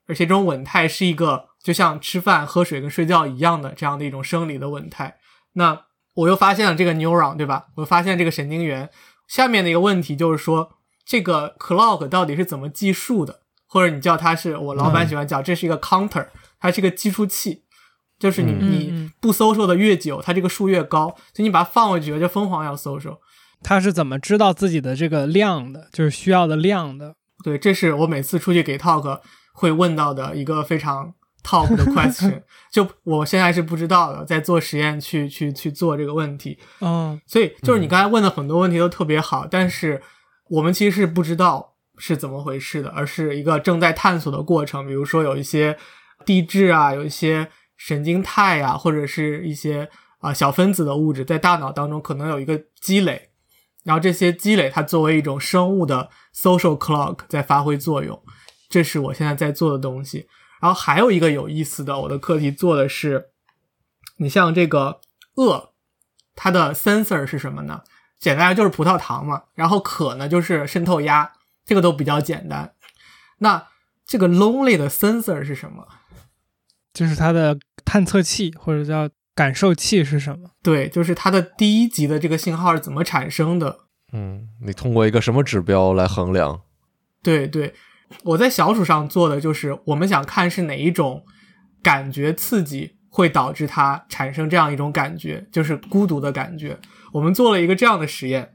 [0.07, 5.15] 而且这种稳态是一个就像吃饭、喝水跟睡觉一样的这样的一种生理的稳态。
[5.53, 7.67] 那我又发现了这个 neuron，对吧？
[7.75, 8.89] 我又发现这个神经元。
[9.27, 10.73] 下面的一个问题就是说，
[11.05, 13.39] 这个 clock 到底是怎么计数的？
[13.65, 16.27] 或者你叫它是我老板喜欢叫，这是一个 counter，
[16.59, 17.63] 它是一个计数器，
[18.19, 23.17] 就是你你不 social 的越久，它这个数越高，所以你把它放回去就疯狂要 social。
[23.63, 25.87] 它是怎么知道自己的这个量的？
[25.91, 27.15] 就是需要的量的？
[27.43, 29.21] 对，这是我每次出去给 talk
[29.53, 36.57] 会问到的一个非常 top 的 question， 就我现在是不知道的，在做实验去去去做这个问题。
[36.79, 40.01] 嗯，所以就是你刚才问的很多问题都特别好，但是
[40.49, 44.87] 我们其实是不知道是怎么回事的，而是一个正在探索的过程。
[44.87, 45.77] 比如说有一些
[46.25, 53.29] 地质啊，有一些神经肽啊，或者是一些啊小分子的物质在大脑当中可能有一个积累，
[53.83, 58.19] 然后这些积累它作为一种生物的 social clock 在发挥作用。
[58.69, 60.27] 这是我现在在做的东西。
[60.63, 63.31] 然后还有一个有意思的，我的课题做的是，
[64.15, 65.01] 你像这个
[65.35, 65.71] 饿，
[66.37, 67.81] 它的 sensor 是什么呢？
[68.17, 69.43] 简单就是葡萄糖嘛。
[69.55, 71.33] 然后渴呢就是渗透压，
[71.65, 72.73] 这个都比较简单。
[73.39, 73.67] 那
[74.05, 75.85] 这个 lonely 的 sensor 是什么？
[76.93, 80.51] 就是它的探测器或者叫感受器是什么？
[80.63, 83.79] 对，就是它的第一级的这个信号是怎么产生的？
[84.13, 86.61] 嗯，你通过一个什么指标来衡量？
[87.21, 87.73] 对对，
[88.23, 91.23] 我在小鼠上做的就是，我们想看是哪一种
[91.81, 96.79] 感觉刺激会导致它产生这样一种感觉，就是孤独的感觉。
[97.11, 98.53] 我们做了一个这样的实验，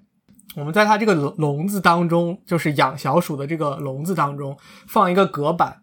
[0.57, 5.83] 我们在它这个笼笼子当中，就是养小鼠的这个笼子当中放一个隔板，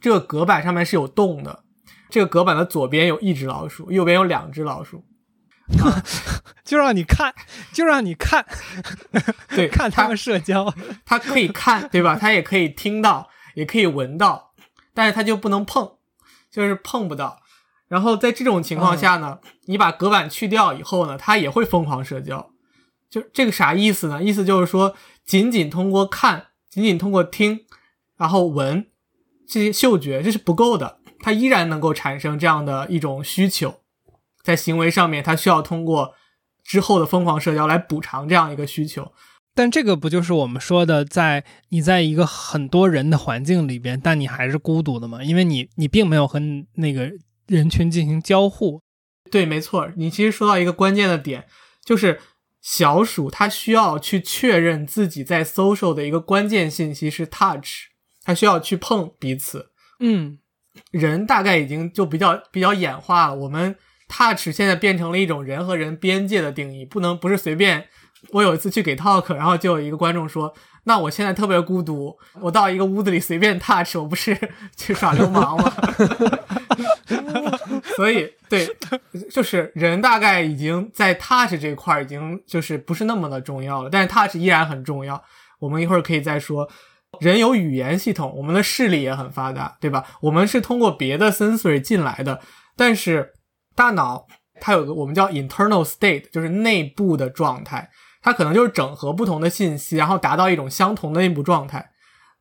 [0.00, 1.64] 这个隔板上面是有洞的，
[2.08, 5.04] 这个隔板的左边有一只老鼠，右边有两只老鼠。
[6.64, 7.34] 就让你看，
[7.72, 8.44] 就让你看，
[9.50, 10.72] 对， 看他们社交。
[11.04, 12.16] 他可以看，对吧？
[12.16, 14.52] 他也可以听到，也可以闻到，
[14.94, 15.92] 但是他就不能碰，
[16.50, 17.40] 就是碰不到。
[17.88, 22.50] 然后在这种情况下呢，你把隔板去掉以后呢，他也会疯狂社交。
[23.08, 24.22] 就这个啥意思呢？
[24.22, 27.60] 意思就是说，仅仅通过看，仅仅通过听，
[28.18, 28.86] 然后闻
[29.46, 33.80] 这些嗅觉，这是不够的，它依然能够产生这样的一种需求。
[34.48, 36.14] 在行为上面，他需要通过
[36.64, 39.12] 之后的疯狂社交来补偿这样一个需求。
[39.54, 45.22] 但这个不就是我们说的，在你在一个很多人的环境里边，但你还是孤独的吗？
[45.22, 46.40] 因为你你并没有和
[46.76, 47.12] 那个
[47.46, 48.80] 人群进行交互。
[49.30, 51.44] 对，没错，你其实说到一个关键的点，
[51.84, 52.18] 就是
[52.62, 57.90] 小鼠它需要去确认自己在 social 的一个关键信息是 touch，
[58.24, 59.72] 它需要去碰彼此。
[60.00, 60.38] 嗯，
[60.90, 63.76] 人大概已经就比较比较演化了，我们。
[64.08, 67.86] Touch 现在变成了一种人和人边界的定义，不能不是随便。
[68.30, 70.52] 我有一次去给 talk，然后就有一个观众说
[70.84, 74.36] ：“那我现在特别孤独，我到一个屋子里随便 touch，我不是
[74.76, 75.72] 去耍流氓吗？”
[77.94, 78.68] 所以，对，
[79.30, 85.22] 就是人大概已经在 touch 这块已经就是不是那么的重要了，但是 touch 依然很重要。
[85.60, 86.68] 我们一会儿可以再说。
[87.20, 90.04] 人有语言系统，我们的视力也很发达，对吧？
[90.22, 92.40] 我们是通过别的 sensory 进来的，
[92.76, 93.34] 但是。
[93.78, 94.26] 大脑
[94.60, 97.88] 它有个我们叫 internal state，就是内部的状态，
[98.20, 101.90] 它可能就是整合不同的信息，然后达到一种相同的内部状态。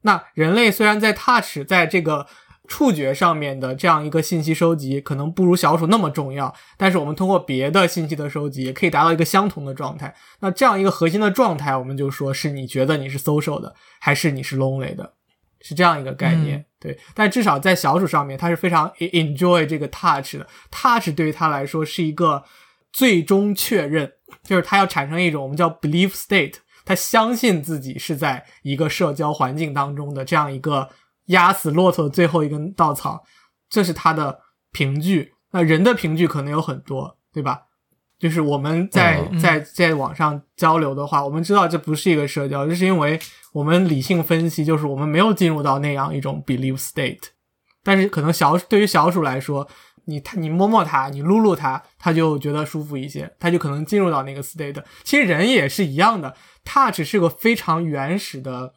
[0.01, 2.25] 那人类虽然在 touch 在这个
[2.67, 10.15] 触觉上面的这样一个信息收集可能不如小鼠那么重要，但是我们通过别的信息的收集也可以达到一个相同的状态。
[10.39, 15.13] 那这样一个核心的状态，我们就说是你觉得你是 social 的，还是你是 lonely 的，
[15.61, 16.65] 是这样一个概念。
[16.79, 20.47] 对，但至少在小鼠上面，它是非常 enjoy 这个 touch 的。
[20.71, 22.43] touch 对于它来说是一个
[22.91, 24.11] 最终确认，
[24.43, 30.89] 就是他要产生一种我们叫 belief state，他相信自己是在一个社交环境当中的这样一个。
[31.27, 33.21] 压死骆驼的最后一根稻草，
[33.69, 34.39] 这是他的
[34.71, 35.33] 凭据。
[35.51, 37.63] 那人的凭据可能有很多，对吧？
[38.19, 43.19] 就是我们在在在网上交流的话，我们知道这不是一个社交，这是因为
[43.53, 47.19] 我们理性分析，就是我们没有进入到那样一种 believe state。
[47.83, 49.67] 但是可能小对于小鼠来说，
[50.05, 54.83] 你它你摸摸它，你撸撸它，它就觉得舒服一些，它就可能进入到那个 state。
[55.03, 58.73] 其实人也是一样的，touch 是个非常原始的。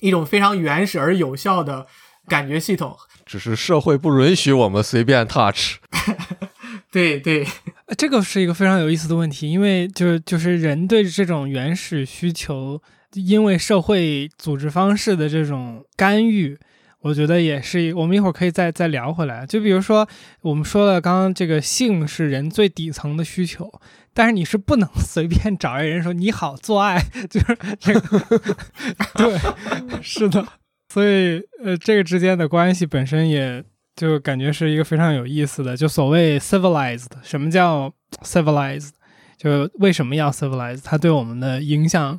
[0.00, 1.84] 一种非常原始而有效的
[2.28, 2.94] 感觉系统，
[3.26, 5.76] 只是社会不允许我们随便 touch。
[6.92, 7.46] 对对，
[7.96, 12.80] 这个是一个非常有意思的问题，因为就是就是人对这种原始需求，
[13.14, 16.58] 因为社会组织方式的这种干预。
[17.00, 19.46] 我觉得也是，我们一会儿可以再再聊回来。
[19.46, 20.08] 就比如说，
[20.40, 23.70] 我们说了，刚刚这个性是人最底层的需求，
[24.12, 28.20] 但是你是不能随便找一个人说你好做爱，就是这个，
[29.14, 29.38] 对，
[30.02, 30.44] 是的。
[30.88, 33.62] 所以，呃，这个之间的关系本身也
[33.94, 35.76] 就感觉是一个非常有意思的。
[35.76, 38.90] 就所谓 civilized，什么叫 civilized？
[39.36, 40.82] 就为什么要 civilized？
[40.84, 42.18] 它对我们的影响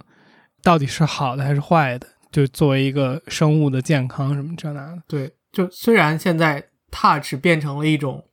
[0.62, 2.08] 到底是好的还是坏的？
[2.32, 8.24] 就作为一个生物的健康什么这那的，对，就虽然现在 touch 变成了一种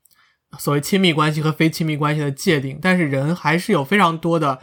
[0.58, 4.60] 所谓亲密关系和非亲密关系的界定，但是人还是有非常多的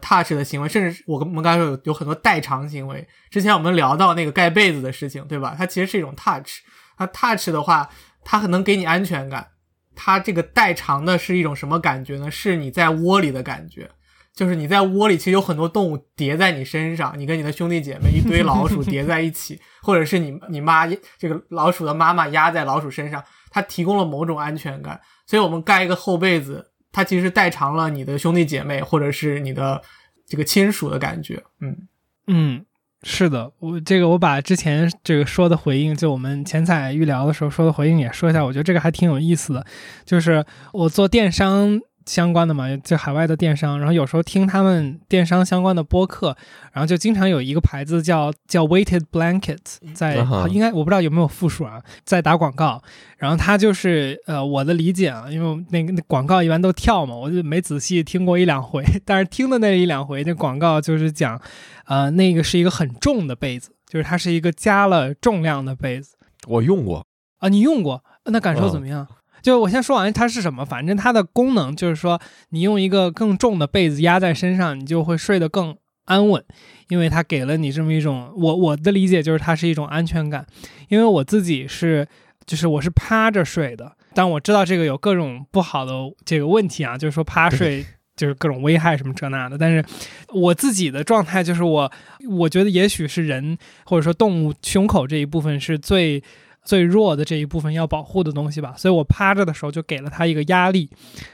[0.00, 3.06] touch 的行为，甚至我我们刚才说有有很多代偿行为。
[3.30, 5.54] 之前我们聊到那个盖被子的事情，对吧？
[5.58, 6.60] 它其实是一种 touch。
[6.96, 7.88] 它 touch 的话，
[8.24, 9.46] 它可能给你安全感。
[9.94, 12.30] 它这个代偿的是一种什么感觉呢？
[12.30, 13.90] 是你在窝里的感觉。
[14.34, 20.86] 就是你在窝里，其实有很多动物叠在你身上，你跟你的兄弟姐妹一堆老鼠叠在一起，或者是你你妈
[21.18, 24.98] 这个老鼠的妈妈压在老鼠身上，它提供了某种安全感。
[25.26, 29.82] 所以我们盖一个厚被子，它其实代偿了你的兄弟姐妹或者是你的
[30.26, 31.42] 这个亲属的感觉。
[31.60, 31.88] 嗯
[32.26, 32.64] 嗯，
[33.02, 39.66] 是的，我这个我把之前这个说的回应，就我们前彩预聊的时候说的回应也说一下，我觉得这个还挺有意思的，
[40.04, 41.80] 就是我做电商。
[42.06, 46.36] 相关的嘛，就海外的电商，然后有时候听他们电商相关的播客，
[46.72, 50.16] 然后就经常有一个牌子叫叫 Weighted Blankets，在
[50.48, 52.82] 应该我不知道有没有复数啊，在打广告，
[53.18, 61.40] 然后他就是呃我的理解啊，因为那个那广告一般都跳嘛，我就没仔细听过一两回，但是听的那一两回，那广告就是讲，
[61.86, 67.04] 呃那个是一个很重的被子，就是它是一个加了重量的被子，我用过。
[67.38, 69.04] 啊，你用过，那感受怎么样？
[69.42, 76.42] 就我先说完它是什么，反正它的功能就是说，你用一个更重的被子压在身上，你就会睡得更安稳，
[76.88, 80.46] 因为它给了你这么一种，我我的理解就是它是一种安全感。
[80.88, 82.06] 因为我自己是，
[82.46, 85.92] 就是我是趴着睡的，但我知道这个有各种不好的
[86.24, 89.58] 这个问题啊，就是说趴睡就是各种危害什么这那的。
[89.58, 89.84] 但是
[90.32, 91.90] 我自己的状态就是我，
[92.30, 96.22] 我觉得也许是人或者说动物胸口这一部分是最。
[96.64, 100.88] 最弱的这一部分要保护的东西吧，所以我趴着的时候就给了它一个压力，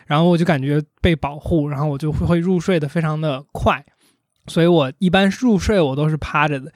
[0.07, 3.85] 然后我就感觉被保护，然后我就会入睡的非常的快，
[4.47, 6.73] 所以我一般入睡我都是趴着的，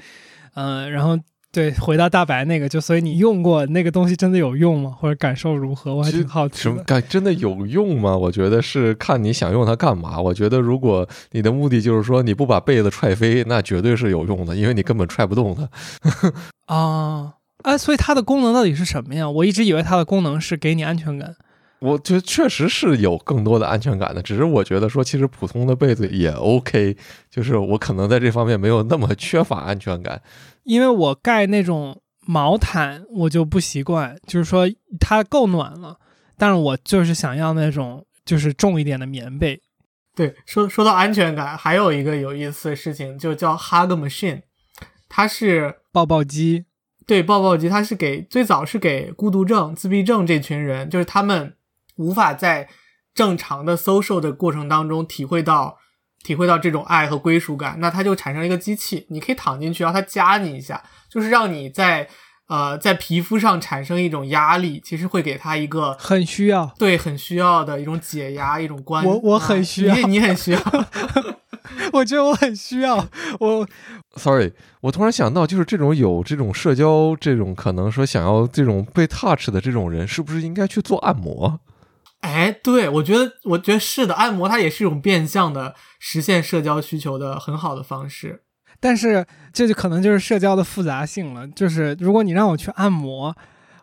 [0.55, 1.19] 嗯，然后
[1.51, 4.91] 对，回到大白那个，就所以你用过那个东西真的有用吗？
[4.99, 5.95] 或者感受如何？
[5.95, 6.62] 我还挺好奇。
[6.62, 8.17] 什么感真的有用吗？
[8.17, 10.19] 我觉得是看你想用它干嘛。
[10.19, 16.75] 我觉得如果你的目的就是说你不把被子踹飞，那绝对是有用的，因为你根本踹不动它。
[16.75, 17.35] 啊。
[17.62, 19.29] 啊，所以它的功能到底是什么呀？
[19.29, 21.35] 我一直以为它的功能是给你安全感。
[21.81, 26.96] 我觉得确实是有更多的安全感的，只是我觉得说，其实普通的被子也 OK，
[27.29, 30.22] 就是我可能在这方面没有那么缺乏安全感。
[30.62, 34.70] 因为我盖那种毛毯，我就不习惯，就是说
[35.01, 35.98] 它够暖了，
[36.38, 39.61] 但是我就是想要那种就是重一点的棉被。
[40.14, 44.43] 对，说说到安全感，还有一个有意思的事情，就叫 Hug Machine，
[45.09, 46.66] 它是抱抱机。
[47.07, 51.57] 对，抱抱机它是给最早是给孤独症、自闭症这群人，就是他们
[51.96, 52.68] 无法在
[53.14, 55.78] 正常的 social 的过程当中体会到
[56.22, 62.09] 体会到这种爱和归属感，那它就产生了一个机器，你可以躺进去，然后它夹你一下，就是让你在
[62.48, 66.72] 呃在皮肤上产生一种压力，其实会给他一个很需要。
[66.78, 69.05] 对很需要的一种解压，一种关。
[69.05, 70.61] 我我很啊需要你你很需要。
[71.93, 72.97] 我觉得我很需要
[73.41, 73.67] 我
[74.17, 81.61] Sorry，我突然想到，就是这种有这种社交这种可能说想要这种被 touch 的这种人，是不是应该去做按摩？
[82.21, 88.43] 哎，对，我觉得，我觉得是的，按摩它也是一种变相的实现社交需求的很好的方式。
[88.79, 91.49] 但是这就可能就是社交的复杂性了。
[91.49, 93.35] 就是如果你让我去按摩，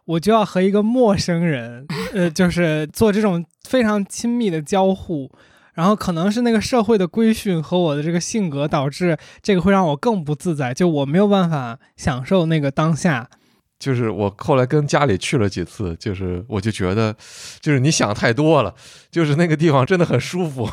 [0.05, 5.31] 我就要和一个陌生人，呃，就是做这种非常亲密的交互，
[5.73, 13.29] 然后可能是那个社会的规训和我的这个性格导致这个会让我更不自在，就我没有办法享受那个当下。
[13.77, 17.15] 就是我后来跟家里去了几次，就是我就觉得，
[17.61, 18.75] 就是你想太多了，
[19.09, 20.69] 就是那个地方真的很舒服，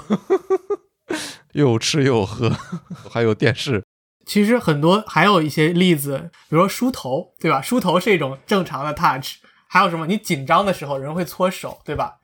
[1.55, 2.51] 又有吃又有喝，
[3.09, 3.84] 还有电视。
[4.26, 7.62] 其实很多还有一些例子，比如说梳头，对吧？
[7.62, 9.36] 梳头是一种正常的 touch。
[9.68, 10.07] 还有什么？
[10.09, 12.14] 你紧张的时候人会搓手，对吧？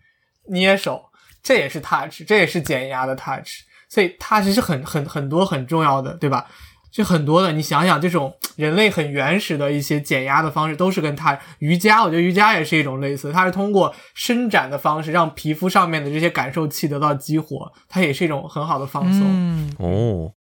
[0.50, 1.04] 捏手，
[1.42, 3.62] 这也是 touch，这也是减压的 touch。
[3.88, 6.46] 所以 touch 是很很很多很重要的，对吧？
[6.90, 11.38] 就很多的，你想想，这种人类很原始的一些减压的方式，都是跟 touch。
[11.58, 19.22] 瑜伽，我觉得瑜伽也是一种类似，它是通过伸展的方式，让皮肤上面的这些感受器得到激活，它也是一种很好的放松。
[19.24, 20.34] 嗯哦，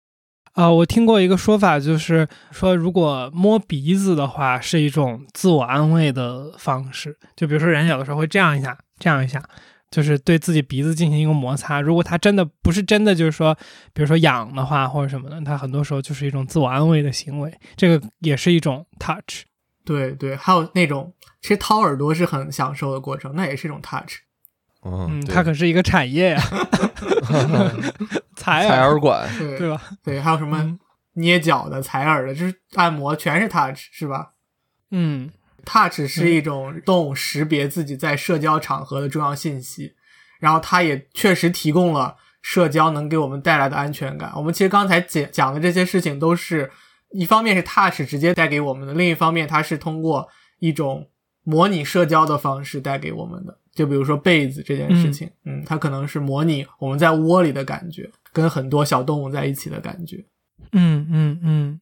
[0.55, 7.17] 啊、我听过一个说法，就是说，如果摸鼻子的话，是一种自我安慰的方式。
[7.37, 9.41] 就比如说，人有的时候会这样一下，这样一下，
[9.91, 11.81] 就是对自己鼻子进行一个摩擦。
[11.81, 13.55] 如果他真的不是真的，就是说，
[13.93, 17.53] 比如说痒的话或者什么的，他很多时候就是一种自我安慰的行为。
[17.77, 19.43] 这个也是一种 touch。
[19.85, 24.19] 对对，还有那种其实掏耳朵是很享受的过程，那也是一种 touch。
[24.83, 26.41] 嗯，它可是一个产业呀、
[28.37, 29.83] 采耳，采耳馆， 对对吧？
[30.03, 30.79] 对，还有什么嗯
[31.15, 34.31] 捏脚的、采耳的，就是按摩全是 touch，是吧
[34.91, 35.31] 嗯
[35.65, 39.95] ？touch 是一种动物识别自己在社交场合的重要信息，
[40.39, 44.33] 然后它也确实提供了社交能给我们带来的安全感。
[44.37, 46.71] 我们其实刚才讲讲的这些事情，都是
[47.13, 51.09] 一方面是 touch 直接带给我们的，另一方面它是通过一种
[51.45, 53.57] 模拟社交的方式带给我们的。
[53.73, 60.25] 就比如说被子这件事情，嗯它可能是模拟我们在窝里的感觉，跟很多小动物在一起的感觉。
[60.73, 61.81] 嗯嗯嗯，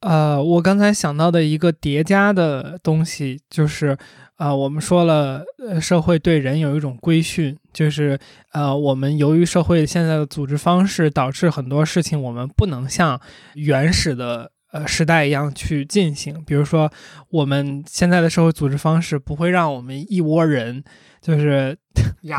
[0.00, 3.96] 呃，我刚才想到的一个叠加的东西，就是
[4.36, 8.18] 呃，我们说了，呃，社会对人有一种规训，就是
[8.52, 13.20] 呃，我们由于社会现在的组织方式，导致很多事情我们不能像
[13.54, 14.52] 原始的。
[14.72, 16.90] 呃，时代一样去进行，比如说
[17.30, 20.82] 我们现在的社会组织方式不会让我们一窝人，
[21.22, 21.74] 就是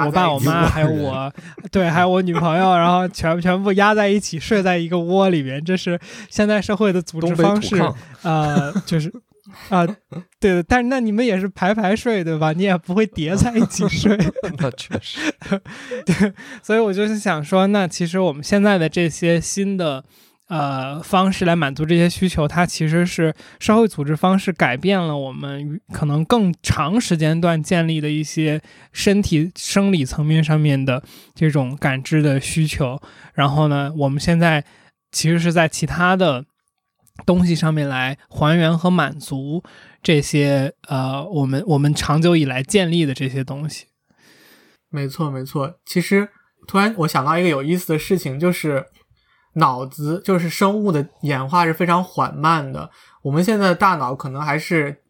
[0.05, 1.31] 我爸、我妈还有我，
[1.71, 5.99] 对，还有我女朋友，然后全全部压在一起睡在一个窝里面，这是
[6.29, 7.81] 现代社会的组织方式。
[8.23, 9.11] 呃，就是
[9.69, 9.87] 啊、
[10.39, 12.51] 对的，但是那你们也是排排睡对吧？
[12.51, 14.17] 你也不会叠 在一起睡，
[14.59, 15.19] 那确实，
[16.05, 20.03] 对所以我就是想说，那其实我们现在的这些新的。
[20.47, 28.61] 呃，方式来满足这些需求，它其实是社会组织方式改变了我们可能更长时间段建立的一些
[28.93, 31.03] 身体生理层面上面的
[31.35, 32.97] 这种感知的需求。
[33.33, 34.63] 然后呢，我们现在
[35.11, 36.45] 其实是在其他的
[37.25, 39.61] 东西上面来还原和满足
[40.01, 43.87] 这些呃，我们我们长久以来建立的这些东西。
[44.89, 45.79] 没错，没错。
[45.85, 46.29] 其实
[46.65, 48.85] 突然我想到一个有意思的事情，就是
[49.57, 52.89] 脑子，就是生物的演化是非常缓慢的。
[53.23, 55.01] 我们现在的大脑可能还是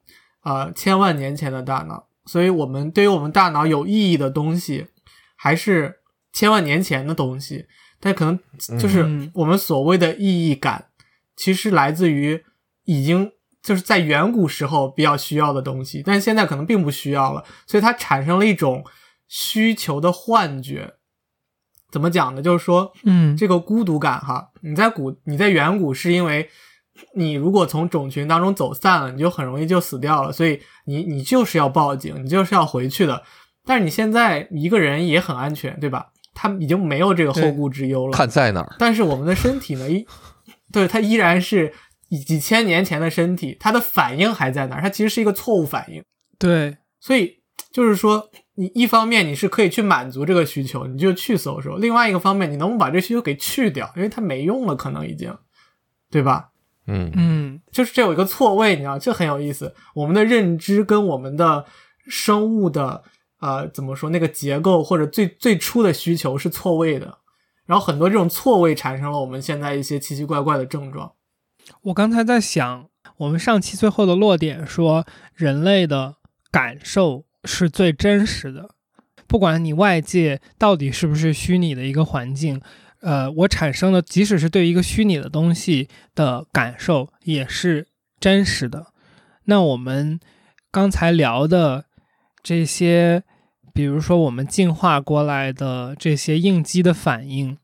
[0.44, 4.88] 呃千万年前的大脑，所以我们对于我们大脑有意义的东西，
[5.36, 6.00] 还是
[6.32, 7.68] 千万年前的东西。
[8.00, 8.40] 但可能
[8.80, 10.86] 就是嗯我们所谓的意义感，
[11.36, 12.44] 其实来自于
[12.86, 13.32] 已经
[13.62, 18.86] 就是在远古时候比较需要的东西，但现在可能并不需要了，所以它产生了一种
[19.28, 20.94] 需求的幻觉。
[21.92, 22.42] 怎么讲呢？
[22.42, 26.50] 就是说，嗯这个孤独感哈，你在古你在远古是因为
[27.16, 33.24] 你如果从种群当中走散了，你就很容易就死掉了，所以你你就是要报警，你就是要回去的。
[33.66, 36.08] 但是你现在一个人也很安全，对吧？
[36.34, 38.14] 他已经没有这个后顾之忧了。
[38.14, 38.76] 看在哪儿。
[38.78, 40.06] 但是我们的身体呢，一
[40.72, 41.74] 对它依然是
[42.26, 46.04] 几千年前的身体，它的反应还在那儿，它其实是一个错误反应。
[46.38, 47.40] 对，所以
[47.72, 48.30] 就是说，
[48.60, 55.32] 你一方面你是可以去满足这个需求，你就去搜索；另外一个方面，你能不能把这需求给去掉，因为它没用了，可能已经，
[56.10, 56.50] 对吧？
[56.88, 59.76] 嗯，嗯就是这有一个错位，你知道，这很有意思。
[59.94, 61.66] 我们的认知跟我们的
[62.08, 63.04] 生物的
[63.40, 67.20] 呃怎么说那个结构或者最最初的需求是错位的，
[67.68, 71.14] 然后很多这种错位产生了我们现在一些奇奇怪怪的症状。
[71.84, 75.06] 我刚才在想，我们上期最后的落点说，
[75.36, 76.16] 人类的
[76.50, 78.70] 感受是最真实的，
[79.28, 82.62] 不管你外界到底是不是虚拟的一个环境，
[83.02, 87.88] 呃，我产生的即使是对一个虚拟的东西的感受也是
[88.20, 88.88] 真实的。
[89.46, 90.20] 那我们
[90.72, 91.86] 刚才聊的
[92.44, 93.24] 这些，
[93.74, 97.58] 比如说我们进化过来的这些应激的反应。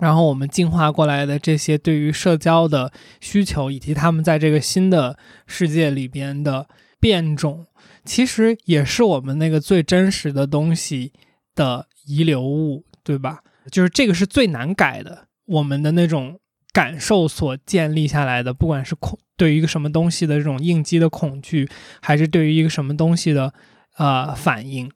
[0.00, 6.68] 然后我们进化过来的这些对于社交的需求，以及他们在这个新的世界里边的
[7.00, 7.66] 变种，
[8.04, 11.12] 其实也是我们那个最真实的东西
[11.54, 13.40] 的遗留物，对吧？
[13.70, 16.40] 就是这个是最难改的，我们的那种
[16.72, 21.68] 感受所建立下来的，不管是恐对于一个什么东西的这种应激的恐惧，
[22.00, 23.52] 还是对于一个什么东西的
[23.96, 24.90] 呃反应。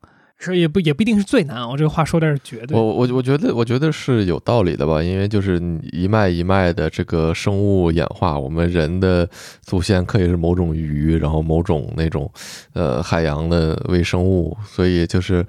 [0.44, 2.76] 是也不也不一定是最难，我这个话说的是绝对。
[2.76, 5.60] 我我我觉得我觉得是有道理的吧，因为就是
[5.92, 9.28] 一脉一脉的这个生物演化，我们人的
[9.62, 12.30] 祖先可以是某种鱼，然后某种那种
[12.72, 15.46] 呃海洋的微生物，所以就是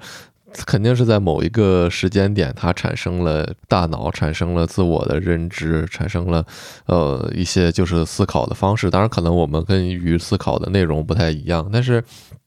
[0.66, 6.44] 肯定是在某一个时间点，它产生了大脑，产生了自我的认知，产生了
[6.86, 8.90] 呃一些就是思考的方式。
[8.90, 12.02] 当然，可能我们跟鱼思考的内容不太一样，但是。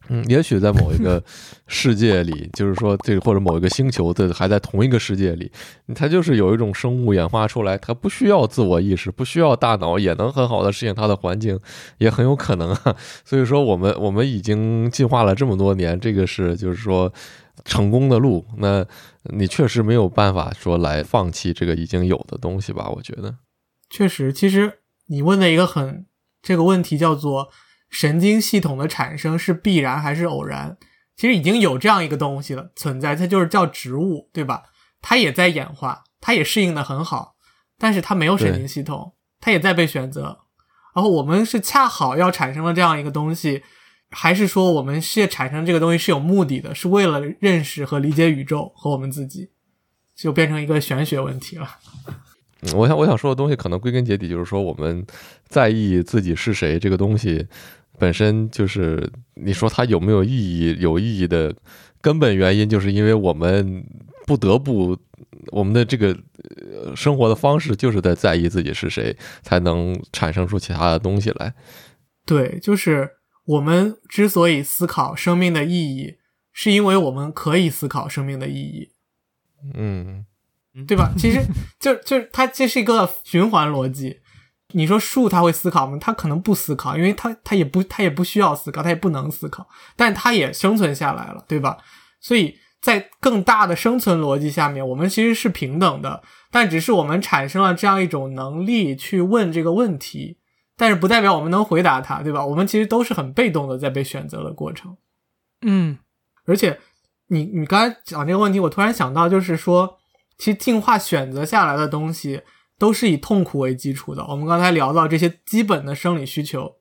[0.10, 1.22] 嗯，也许在某一个
[1.68, 5.52] 世界里，就是说这个或者某一个星球的还在同一个世界里，
[5.94, 11.60] 它就是有一种生物演化出来，它不需要自我意识，不需要大脑，也能很好的适应它的环境，
[11.98, 12.96] 也很有可能啊。
[13.26, 17.12] 所以说，我们我们已经进化了这么多年，这个是就是说
[17.66, 18.46] 成功的路。
[18.58, 18.86] 那
[19.24, 22.90] 你确实没有办法说来放弃这个已经有的东西吧？
[22.96, 23.36] 我觉得，
[23.90, 26.06] 确实，其实你问的一个很
[26.42, 27.50] 这个问题叫做。
[27.90, 30.78] 神经系统的产生是必然还是偶然？
[31.16, 34.64] 其实已经有这样一个东西了存在，它就是叫植物，对吧？
[35.02, 37.36] 它也在演化，它也适应的很好，
[37.80, 40.40] 但是它没有神经系统，它也在被选择。
[40.94, 43.64] 然后我们是恰好要产生了这样一个东西，
[44.12, 49.50] 还是说我们是产生这个东西是有目的的，是为了认识和理解宇宙和我们自己，
[50.16, 51.68] 就变成一个玄学问题了。
[52.76, 55.06] 我想我想说的东西，可能归根结底就是说，我们
[55.48, 57.48] 在意自己是谁这个东西。
[57.98, 60.78] 本身就是你说它有没有意义？
[60.80, 61.56] 有意义的
[62.02, 63.84] 根本原因，就是因为我们
[64.26, 64.98] 不得不，
[65.48, 66.16] 我们的这个
[66.96, 71.54] 生活的方式就是在在意自己是谁，才能产生出其他的东西来。
[72.26, 73.10] 对，就是
[73.46, 76.18] 我们之所以思考生命的意义，
[76.54, 78.90] 是因为我们可以思考生命的意义。
[79.74, 80.26] 嗯，
[80.88, 81.12] 对吧？
[81.18, 81.42] 其实
[81.80, 84.20] 就就是它这是一个循环逻辑。
[84.74, 85.98] 你说树它会思考吗？
[86.00, 89.66] 它可能不思考，因为它它也不它也不需要思考，它也不能思考，
[89.96, 91.78] 但它也生存下来了，对吧？
[92.20, 100.38] 所以在更大的生存逻辑下面，我们其实是平等的，但只是我们产生了这样一种能力去问这个问题，
[100.76, 102.46] 但是不代表我们能回答它，对吧？
[102.46, 104.98] 我们其实都是很被动的在被选择的过程。
[105.62, 105.98] 嗯，
[106.46, 106.78] 而且
[107.28, 109.98] 你你刚才讲这个问题，我突然想到，就是说，
[110.38, 112.42] 其实进化选择下来的东西。
[112.80, 114.26] 都是以痛苦为基础的。
[114.28, 116.76] 我们刚才聊到这些基本的生理需求，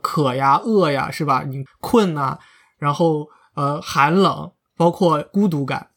[0.00, 1.44] 渴呀、饿呀，是吧？
[1.44, 2.38] 你困呐，
[2.78, 5.90] 然后呃寒冷，包括孤独感，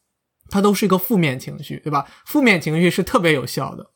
[0.49, 2.05] 它都是一个负面情绪，对吧？
[2.25, 3.91] 负面情绪是特别有效的，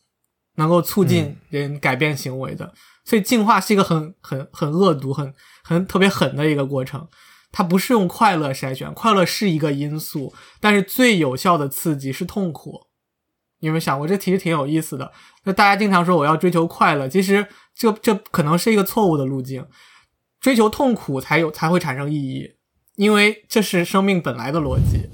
[0.55, 2.73] 能够促进人改变行为的。
[3.05, 5.33] 所以进化是一个很很很恶毒、很
[5.63, 7.07] 很特别狠的一个过程。
[7.51, 12.88] 它不是用快乐筛选，快乐是一个因素，但是最有效的刺激是痛苦。
[13.59, 15.11] 你有没有想过，这其实挺有意思的？
[15.43, 17.45] 那大家经常说我要追求快乐，其实
[17.75, 19.65] 这这可能是一个错误的路径。
[20.39, 22.55] 追求痛苦才有才会产生意义，
[22.95, 25.09] 因为这是生命本来的逻辑。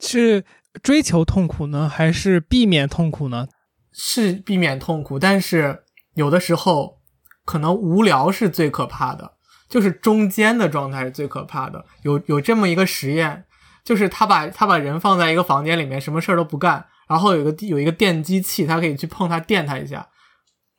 [0.00, 0.44] 是
[0.82, 3.46] 追求痛苦呢，还是避免痛苦呢？
[3.92, 5.84] 是避免痛苦，但是
[6.14, 6.98] 有的时候
[7.44, 9.34] 可能无聊是最可怕的，
[9.68, 11.84] 就是中间的状态是最可怕的。
[12.02, 13.44] 有有这么一个实验，
[13.84, 16.84] 就是他把他把人放在一个房间里面，什么事儿都不干。
[17.08, 20.06] 然后有个有一个电击器，他可以去碰它电它一下，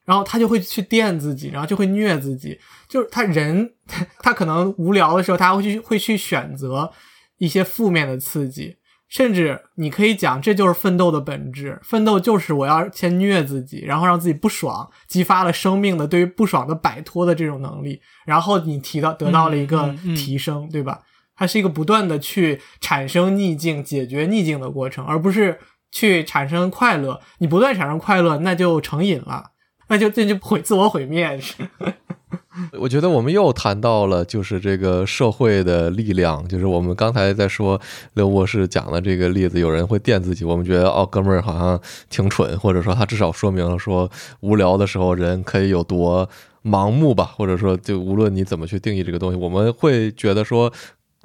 [0.05, 2.59] 然后他就会去电自己，然后就会虐自己。
[2.88, 3.73] 就是他人
[4.19, 6.91] 他可能无聊的时候，他会去会去选择
[7.38, 8.75] 一些负面的刺激，
[9.07, 11.80] 甚至你可以讲这就是奋斗的本质。
[11.84, 21.01] 奋斗就是我要先虐自己，然后让自己不爽，激发了生命的对于不爽的摆脱的这种能力，然后你提到得到了一个提升，对吧？
[21.36, 25.57] 它是一个不断的去产生逆境、解决逆境的过程，而不是。
[25.92, 29.52] 去产生快乐，你不断产生快乐，那就成瘾了，
[29.88, 31.40] 那就这就毁自我毁灭。
[32.80, 37.80] 我觉得我们又谈到了就是这个社会的力量，就是我们刚才在说
[38.16, 41.80] 刘博士讲的这个例子，有人会电自己，我们觉得哦，哥们儿好像
[42.10, 44.10] 挺蠢，或者说他至少说明了说
[44.42, 46.28] 无聊的时候人可以有多
[46.64, 50.72] 盲目吧，或者说就无论你怎么去定义这个东西，我们会觉得说。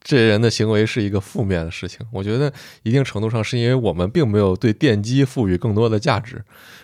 [0.03, 6.42] 这些人的行为是一个负面的事情，我觉得一定程度上是因为我们并没有对电击赋予更多的价值。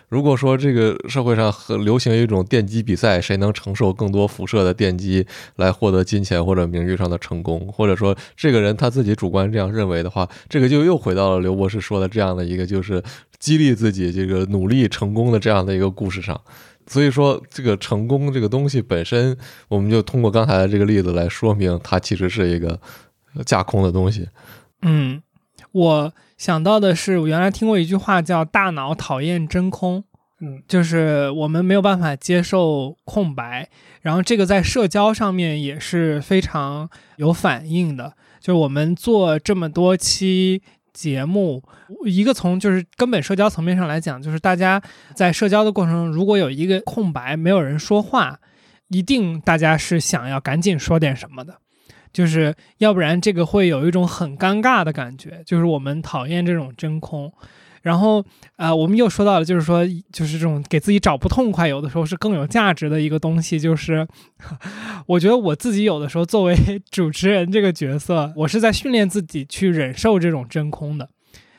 [0.09, 13.03] 如果说这个社会上很流行一种电击比赛，谁能承受更多辐射的电击来获得金钱或者名誉上的成功，或者说这个人他自己主观这样认为的话，这个就又回到了刘博士说的这样的一个就是
[13.39, 16.41] 激励自己这个努力成功的这样的一个故事上。
[16.87, 19.37] 所以说，这个成功这个东西本身，
[19.69, 22.81] 我们就通过刚才的这个例子来说明，它其实是一个。
[23.45, 24.29] 架空的东西，
[24.83, 25.23] 嗯，
[25.73, 30.05] 我想到的是，我原来听过一句话叫“大脑讨厌真空”，
[30.41, 33.69] 嗯，就是我们没有办法接受空白，
[34.03, 38.15] 然后这个在社交上面也是非常有反应的。
[38.41, 40.63] 就是我们做这么多期
[40.93, 41.63] 节目，
[42.07, 44.81] 一个从就是根本社交层面上来讲，就是大家
[45.15, 48.39] 在社交的过程中，如果有一个空白，没有人说话，
[48.89, 51.61] 一定大家是想要赶紧说点什么的。
[52.13, 57.33] 就是要不然这个会有一种很尴尬的感觉，就是我们讨厌这种真空。
[57.81, 58.23] 然后，
[58.57, 63.59] 呃，我们又说到了，就是说，就是这种给自己找不痛快，有的时候是更有价值的一个东西。
[63.59, 64.07] 就是
[65.07, 66.55] 我觉得我自己有的时候作为
[66.91, 71.09] 主持人这个角色，我是在训练自己去忍受这种真空的。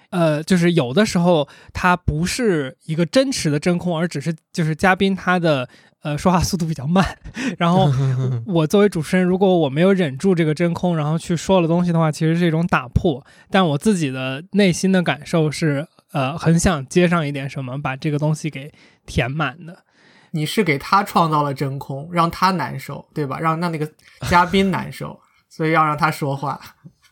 [0.09, 5.67] 呃，就是有的时候它不是一个真实的真空，而只是就是嘉宾他的。
[6.01, 7.05] 呃，说话速度比较慢，
[7.59, 7.91] 然后
[8.47, 13.25] 我作为主持人，如果我没有忍住这个真空，然后去说了东西的话，其实是一种打破。
[13.49, 18.71] 但我自己的内心的感受是，呃，很想接上一点什么，把这个东西给
[19.05, 19.83] 填满的。
[20.31, 23.39] 你是给他创造了真空，让他难受，对吧？
[23.39, 23.89] 让让那个
[24.29, 25.19] 嘉宾难受，
[25.49, 26.59] 所以要让他说话。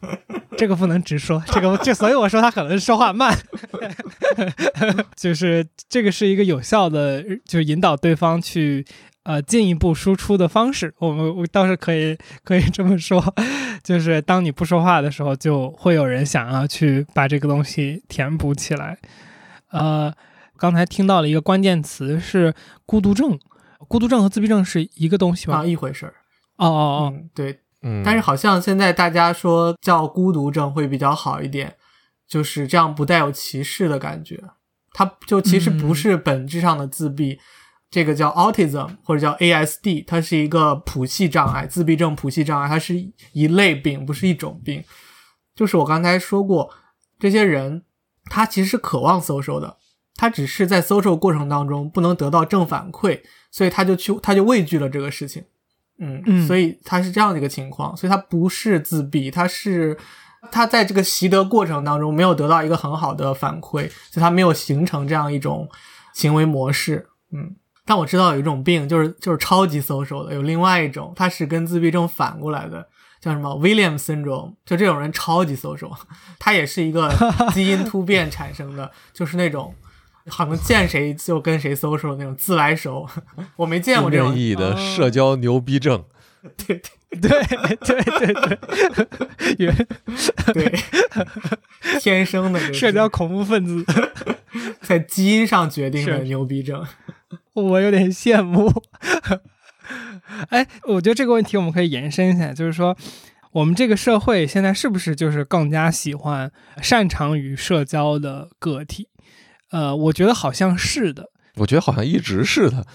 [0.57, 3.35] 这个不能直说，这个就所以我说他可能说话慢，
[5.15, 8.85] 就是这个是一个有效的，就是引导对方去
[9.23, 10.93] 呃进一步输出的方式。
[10.99, 13.23] 我们我倒是可以可以这么说，
[13.83, 18.97] 就是当你不说话的时候，就会有人想要去把这个东西填补起来。
[19.71, 20.13] 呃，
[20.57, 22.53] 刚才听到了一个关键词是
[22.85, 23.37] 孤独症，
[23.87, 25.57] 孤独症和自闭症是一个东西吗？
[25.57, 26.13] 啊，一回事儿。
[26.57, 27.59] 哦哦哦，对。
[27.87, 31.75] 嗯，但是好像现在大家说叫孤独症会比较好一点，
[32.27, 34.43] 就是这样不带有歧视的感觉。
[34.91, 37.39] 它就其实不是本质上的自闭，
[37.89, 42.95] 这个叫 autism 或者叫 ASD，它是一个谱系障碍，自闭症谱系障碍，它是
[43.31, 44.83] 一类病，不是一种病。
[45.55, 46.73] 就是我刚才说过，
[47.19, 47.83] 这些人
[48.25, 49.77] 他其实是渴望 social 的，
[50.15, 53.21] 他只是在 social 过程当中不能得到正反馈，
[53.51, 55.45] 所以他就去他就畏惧了这个事情。
[55.99, 59.97] 嗯，所以他是这样的一个情况，所以他不是自闭，他是
[60.51, 65.67] 他在这个习得过程当中没有得到一个很好的反馈，所以他没有形成这样一种
[66.13, 67.07] 行为模式。
[67.31, 72.87] 嗯，但我知道有一种病，就是就是超级 social 的，有另外一种，它是跟自闭症反过来的，
[73.19, 75.91] 叫什么 William syndrome，就这种人超级 social，
[76.37, 77.11] 他也是一个
[77.53, 79.73] 基因突变产生的，就是那种。
[80.27, 83.07] 好像见谁就跟谁 social 那种自来熟，
[83.55, 84.35] 我没见过这种。
[84.35, 86.03] 意义的社交牛逼症。
[86.65, 87.77] 对对对。
[87.79, 88.33] 对对
[89.55, 89.73] 对，
[90.53, 90.79] 对，
[91.99, 93.85] 天生的社交恐怖分子，
[94.81, 96.85] 在基因上决定的牛逼症。
[97.53, 98.71] 我有点羡慕。
[100.49, 102.95] 哎，我觉得这个问题我们可以延伸一下，就是说，
[103.51, 106.51] 我们这个社会现在是不是就是更加喜欢
[106.81, 109.07] 擅长于社交的个体？
[109.71, 111.29] 呃，我觉得好像是的。
[111.55, 112.85] 我觉得好像一直是的。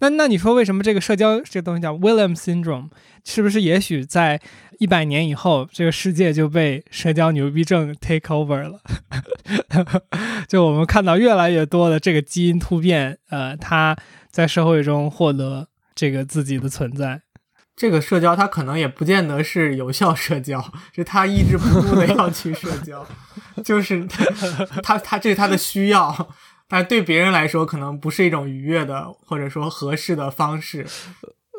[0.00, 2.90] 那那你说为什么这个社交这个东西叫 William Syndrome？
[3.24, 4.40] 是不是也许在
[4.78, 8.80] 一百年以后，这个世界就被社交牛逼症 take over 了？
[10.46, 13.96] 就我们看到越来越多的这个基因突变，呃，它
[14.30, 17.22] 在社会中获得这个自己的存在。
[17.78, 20.60] 这个社交它可能也不见得是有效社交，
[20.92, 23.06] 是他抑制不住的要去社交，
[23.64, 24.04] 就是
[24.82, 26.28] 他他这是他的需要，
[26.66, 30.84] 但对别人来说可能不是一种愉悦的或者说合适的方式，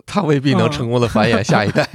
[0.05, 1.88] 他未必能成功的繁衍下一代。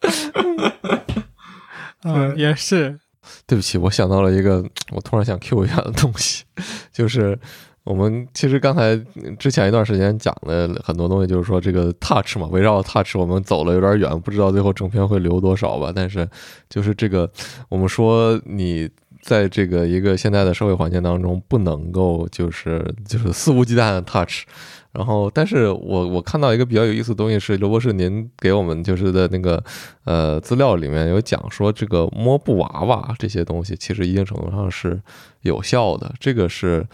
[2.04, 2.98] 嗯，也是。
[3.46, 6.44] 对不起，我想到了一个我突然想 Q 一下的东西，
[6.90, 7.38] 就是。
[7.84, 8.96] 我们其实刚才
[9.38, 15.92] 之前一段时间讲了很多东西，就是说这个 touch 嘛，围绕 touch 我们走了有点远，不知道最后正片会留多少吧。
[15.94, 16.26] 但是
[16.68, 17.30] 就是这个，
[17.68, 18.88] 我们说你
[19.20, 24.44] 在这个一个现在的社会环境当中，不能够就是就是肆无忌惮的 touch。
[24.92, 29.60] 然后，但是我我看到一个比较有意思的东西是，刘博士您给我们就是的那个
[30.04, 35.02] 呃资料里面有讲说，这个摸布娃娃这些东西其实一定程度上是
[35.40, 36.14] 有效的。
[36.20, 36.86] 这个是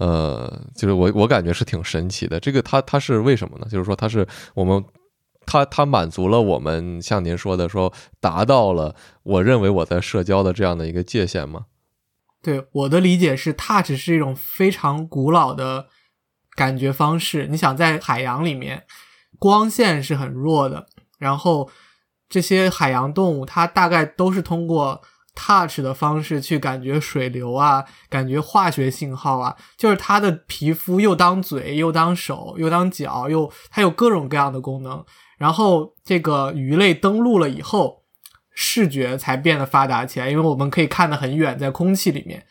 [0.00, 2.40] 呃，就是我我感觉是挺神奇的。
[2.40, 3.66] 这个它它是为什么呢？
[3.70, 4.84] 就是说它是我们
[5.46, 11.66] 它它满足了我们像您说的说达到了我认为我在社交的这样的一个界限吗？
[12.42, 15.86] 对我的理解是，touch 是一种非常古老的。
[16.56, 18.84] 感觉方式，你想在海洋里面，
[19.38, 21.70] 光线是很弱的，然后
[22.28, 25.00] 这些海洋动物它大概都是通过
[25.34, 35.04] touch 的方式去感觉水流啊，感觉化学信号啊，就是它的皮肤又当嘴又当手又当脚又它有各种各样的功能，
[35.38, 38.02] 然后这个鱼类登陆了以后，
[38.52, 42.44] 视觉才变得发达起来，因为我们可以看得很远，在空气里面，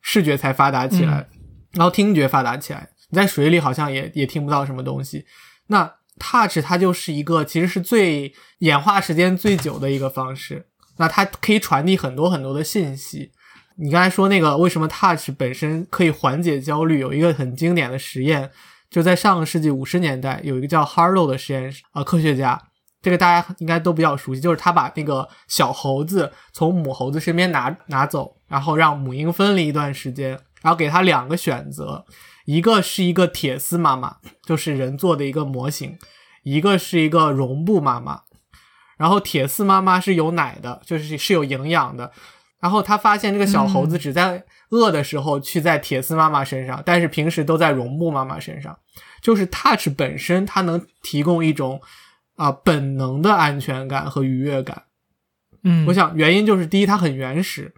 [0.00, 1.28] 视觉才发达起来，
[1.72, 2.90] 然后听觉发达起来。
[3.08, 5.24] 你在水里好像也也听不到什么东西，
[5.68, 10.66] 那 touch 它就是一个其实是最演化时间最久的一个方式，
[10.98, 13.30] 那它可以传递很多很多的信息。
[13.78, 18.50] 你刚才说那个为什么 touch 本身可以缓解焦虑，有一个很经典的实验，
[18.88, 22.58] 就在上个世纪五十年代，有一个叫 Harlow 的实验室啊，科学家，
[23.02, 30.30] 这个大家应该都比较熟悉，就是他把那个小猴子从母猴子身边拿拿走，然后让母婴分离一段时间，
[30.62, 32.04] 然后给他两个选择。
[32.46, 34.16] 一个是一个铁丝妈妈，
[34.46, 35.98] 就是人做的一个模型；
[36.44, 38.20] 一个是一个绒布妈妈。
[38.96, 42.10] 然后铁丝妈妈是有奶的，就是是有营养的。
[42.58, 48.76] 然后他发现这个小猴子只在饿的时候去在铁丝妈妈身上，但是平时都在绒布妈妈身上。
[49.20, 51.80] 就是 touch 本身，它能提供一种
[52.36, 54.84] 啊本能的安全感和愉悦感。
[55.64, 57.74] 嗯，我想原因就是第一，它很原始，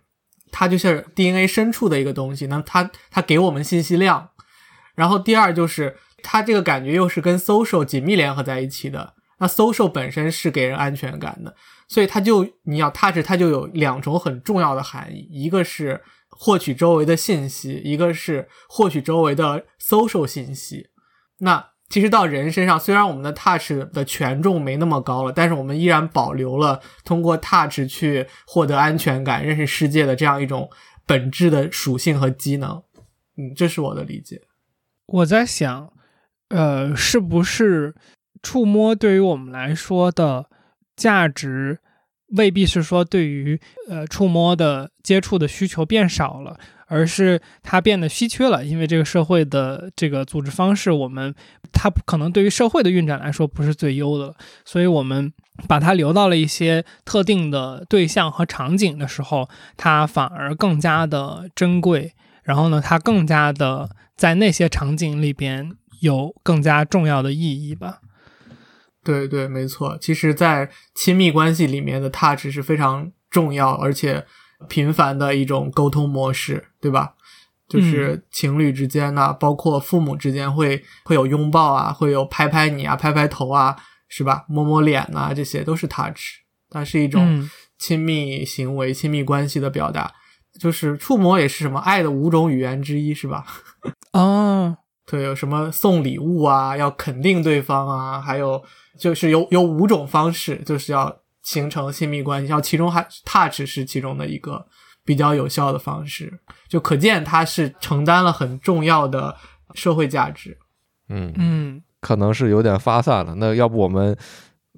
[0.52, 4.30] 它就像 DNA 深处的一个东西，那它它给我们信息量。
[4.94, 11.54] 然后第二就是它这个感觉又是跟 social 紧密联合在一起的，那 social 本身是给人安全感的，
[11.88, 20.88] 所以它就你要 touch 它就有两种很重要的含义，一个是获取周围的信息，一个是获取周围的 social 信息。
[21.38, 30.68] 那其实到人身上，虽然我们的 touch 的权重没那么高了，但是我们依然保留了通过 touch 去获得安全感、认识世界的这样一种
[31.06, 32.82] 本质的属性和机能。
[33.38, 34.42] 嗯，这是我的理解。
[35.06, 35.90] 我在想，
[36.48, 37.94] 呃，是不是
[38.42, 40.46] 触摸对于我们来说的
[40.96, 41.78] 价值，
[42.36, 48.64] 未必是说对于呃触摸的接触的需求变少了，而是它变得稀缺了。
[48.64, 51.34] 因为这个社会的这个组织方式，我们
[51.72, 54.34] 它可能对于社会的运转来说不是最优的，
[54.64, 55.32] 所以我们
[55.66, 62.14] 把它留到了一些特定的对象和场景的时候，它反而更加的珍贵。
[62.42, 63.90] 然后呢，它更加的。
[64.18, 65.70] 在那些场景里边
[66.00, 68.00] 有更加重要的意义吧？
[69.08, 69.96] 对对，没错。
[69.98, 74.22] 其实，在亲密关系里面的 touch 是非常重要而且
[74.68, 77.14] 频繁的一种沟通模式，对吧？
[77.66, 83.74] 就是情侣之间呢，包括父母之间会会有拥抱啊，会有拍拍你啊，拍拍头啊，
[84.08, 84.44] 是吧？
[84.46, 86.20] 摸摸脸呐，这些都是 touch，
[86.68, 87.48] 它是一种
[87.78, 90.12] 亲密行为、亲密关系的表达。
[90.60, 93.46] 就是触摸也是什么爱的五种语言之一，是吧？
[94.12, 98.62] 哦，对，有什么送礼物啊，要肯定对方啊，还有
[98.98, 104.66] 就是有有五种方式，就是要形成亲密关系，然后其中还 touch 是其中的一个
[105.04, 106.38] 比较有效的方式，
[106.68, 109.34] 就可见它是承担了很重要的
[109.74, 110.58] 社会价值。
[111.08, 114.16] 嗯嗯，可能是有点发散了，那要不我们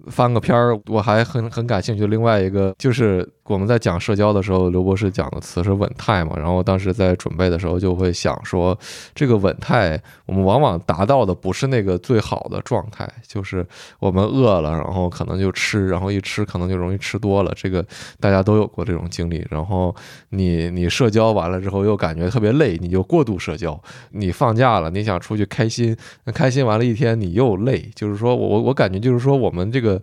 [0.09, 2.07] 翻个片儿，我还很很感兴趣。
[2.07, 3.29] 另外一个就是。
[3.53, 6.35] 我们在讲社交的时候，刘博士讲的词是稳态嘛？
[6.37, 8.79] 然后当时在准备的时候，就会想说，
[9.13, 13.67] 这个稳态，我们往往达到的不是那个最好的状态，就是
[13.99, 17.53] 我们饿了，然后可能就吃，然后一吃可能就容易吃多了。
[17.57, 17.85] 这个
[18.21, 19.45] 大家都有过这种经历。
[19.51, 19.95] 然后
[20.29, 23.81] 你你社交完了之后又感觉特别累，你就过度社交。
[24.11, 25.97] 你放假了，你想出去开心，
[26.27, 27.91] 开心完了一天你又累。
[27.97, 30.01] 就是说我我我感觉就是说我们这个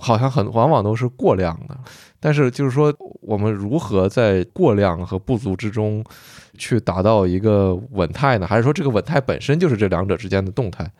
[0.00, 1.76] 好像很往往都是过量的。
[2.20, 6.04] 但是，就是说，我们如何在过量和不足之中，
[6.58, 8.46] 去达到一个稳态呢？
[8.46, 10.90] 还是说，这个稳态本身就是这两者之间的动态？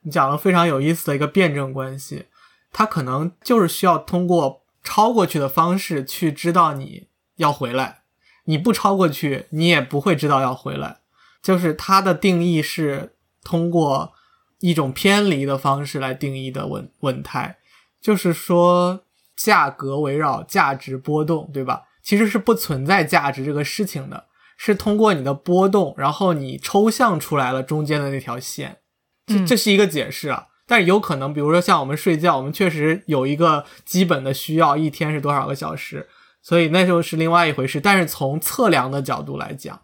[0.00, 2.24] 你讲了非常有意思的一个辩证关系，
[2.72, 7.98] 它可能就是需要通过超过去的方式去知道你要回来，
[8.44, 11.00] 你不超过去，你也不会知道要回来。
[11.42, 13.12] 就是它的定义是
[13.44, 14.14] 通过
[14.60, 17.58] 一种偏离的方式来定义的稳稳态，
[18.00, 19.02] 就是说。
[19.36, 21.82] 价格围绕价值波动，对吧？
[22.02, 24.26] 其实是不存在价值这个事情的，
[24.56, 28.78] 是通过你的波动，然后你抽象出来了中间的那条线，
[29.26, 30.46] 这嗯这是一个解释啊。
[30.68, 36.08] 但是有可能，比如说像我们睡觉，我们确实有一个基本的需要，一天是多少个小时，
[36.42, 37.80] 所以那就是另外一回事。
[37.80, 39.80] 但是从测量的角度来讲，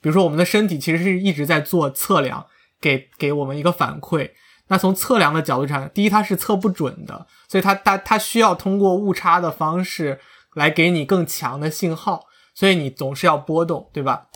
[0.00, 2.46] 比如说我们的身体其实是一直在做测量，
[2.80, 4.30] 给给我们一个反馈。
[4.68, 10.20] 那从测量的角度上，第一它是测不准的，所以它它它需要通过误差的方式
[10.54, 14.26] 来给你更强的信号，所以你总是要波动，对吧？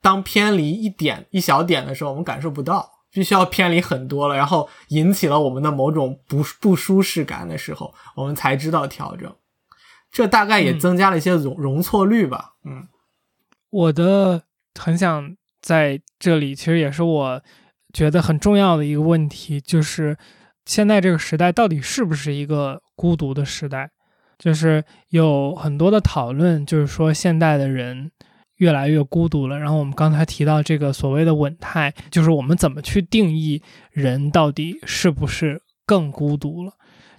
[0.00, 9.32] 当偏离一点一小点的时候，我们感受不到，必须要偏离很多了，然后引起了我们的某种不不舒适感的时候，我们才知道调整。
[10.10, 12.88] 这大概也嗯增加了一些容容错率吧，嗯
[13.70, 14.42] 我的
[14.78, 17.42] 很想在这里，其实也是我
[17.92, 20.16] 觉得很重要的一个问题，就是
[20.64, 23.90] 现在这个时代到底是不是一个孤独的时代？
[24.38, 28.10] 就是有很多的讨论，就是说现代的人
[28.56, 29.58] 越来越孤独了。
[29.58, 33.62] 然后我们刚才提到这个所谓的稳态，就是我们怎么去定义
[33.92, 36.72] 人到底是不是更孤独了？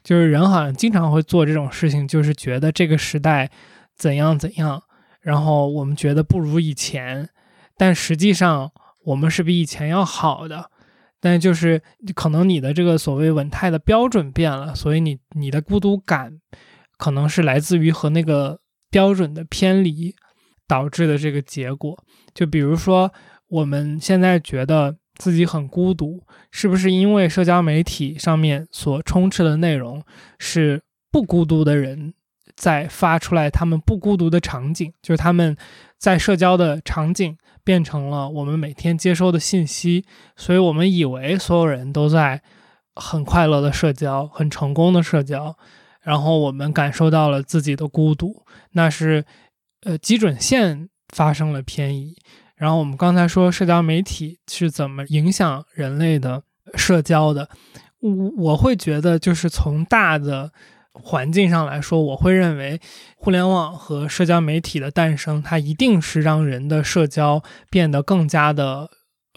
[0.04, 3.50] 就是人好像经常会做这种事情，就是觉得这个时代
[3.96, 4.84] 怎样怎样，
[5.22, 7.30] 然后我们觉得不如以前，
[7.78, 8.70] 但实际上
[9.04, 10.72] 我们是比以前要好的。
[11.20, 11.82] 但就是
[12.14, 16.42] 可能你的这个所谓稳态的标准变了，所以你你的孤独感
[16.98, 20.14] 可能是来自于和那个标准的偏离
[20.68, 21.98] 导致的这个结果。
[22.34, 23.10] 就比如说
[23.48, 30.04] 我们现在觉得自己很孤独，是不是因为社交媒体上面所充斥的内容
[30.40, 32.14] 是不孤独的人
[32.58, 35.56] 在发出来他们不孤独的场景，就是他们
[35.98, 40.06] 在社交的场景变成了我们每天接收的信息，
[40.36, 42.42] 所以我们以为所有人都在
[42.96, 45.56] 很快乐的社交，很成功的社交，
[46.02, 49.26] 然后我们感受到了自己的孤独，那是
[49.82, 52.16] 呃基准线发生了偏移。
[52.56, 56.44] 然后我们刚才说社交媒体是怎么影响人类的
[56.76, 57.50] 社交的，
[58.00, 60.52] 我我会觉得就是从大的
[60.94, 62.80] 环境上来说，我会认为
[63.16, 68.90] 互联网和社交媒体的诞生，它一定是让人的社交变得更加的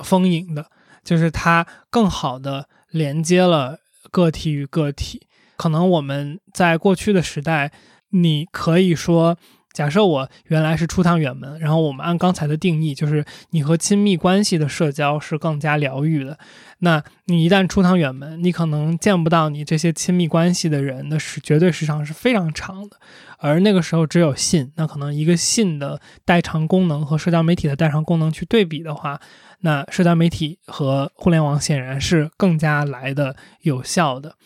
[0.04, 0.66] 丰盈的，
[1.02, 3.78] 就是它更好的连接了
[4.10, 5.26] 个体与个体。
[5.56, 7.72] 可能我们在过去的时代，
[8.10, 9.36] 你可以说。
[9.76, 16.38] 假设我原来是出趟远门，然后我们按刚才的定义，就是你和亲密关系的社交是更加疗愈的。
[16.78, 22.96] 那你一旦出趟远门，你可能见不到你这些亲密关系的人的时绝对时长是非常长的。
[23.36, 29.20] 而那个时候只有信，那可能一个信的代偿功能和社交媒体的代偿功能去对比的话，
[29.60, 34.36] 那社交媒体和互联网显然是更加来的有效的。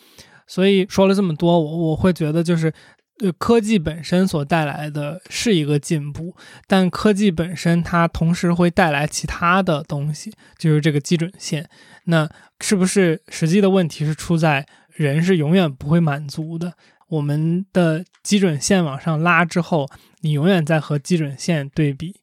[0.45, 2.73] 所以说了这么多，我我会觉得就是。
[3.21, 11.69] 对，科技本身所带来的是一个进步，但科技本身它同时会带来其他的东西，就是这个基准线。
[12.05, 12.27] 那
[12.61, 16.73] 是不是实际的问题是出在人是永远不会满足的？
[17.09, 19.87] 我们的基准线往上拉之后，
[20.21, 22.15] 你永远在和基准线对比。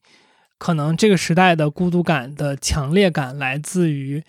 [0.59, 4.25] 可能这个时代的孤独感的强烈感来自于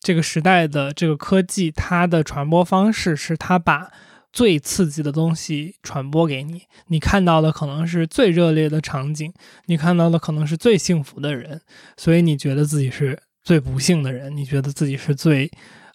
[0.00, 3.92] 这个时代的这个科技，它的传播方式是它把。
[4.34, 9.32] 最刺激的东西传播给你，你看到的可能是最热烈的场景，
[9.66, 11.62] 你看到的可能是最幸福的人，
[11.96, 15.48] 所以你觉得自己是最不幸的人，你觉得自己是最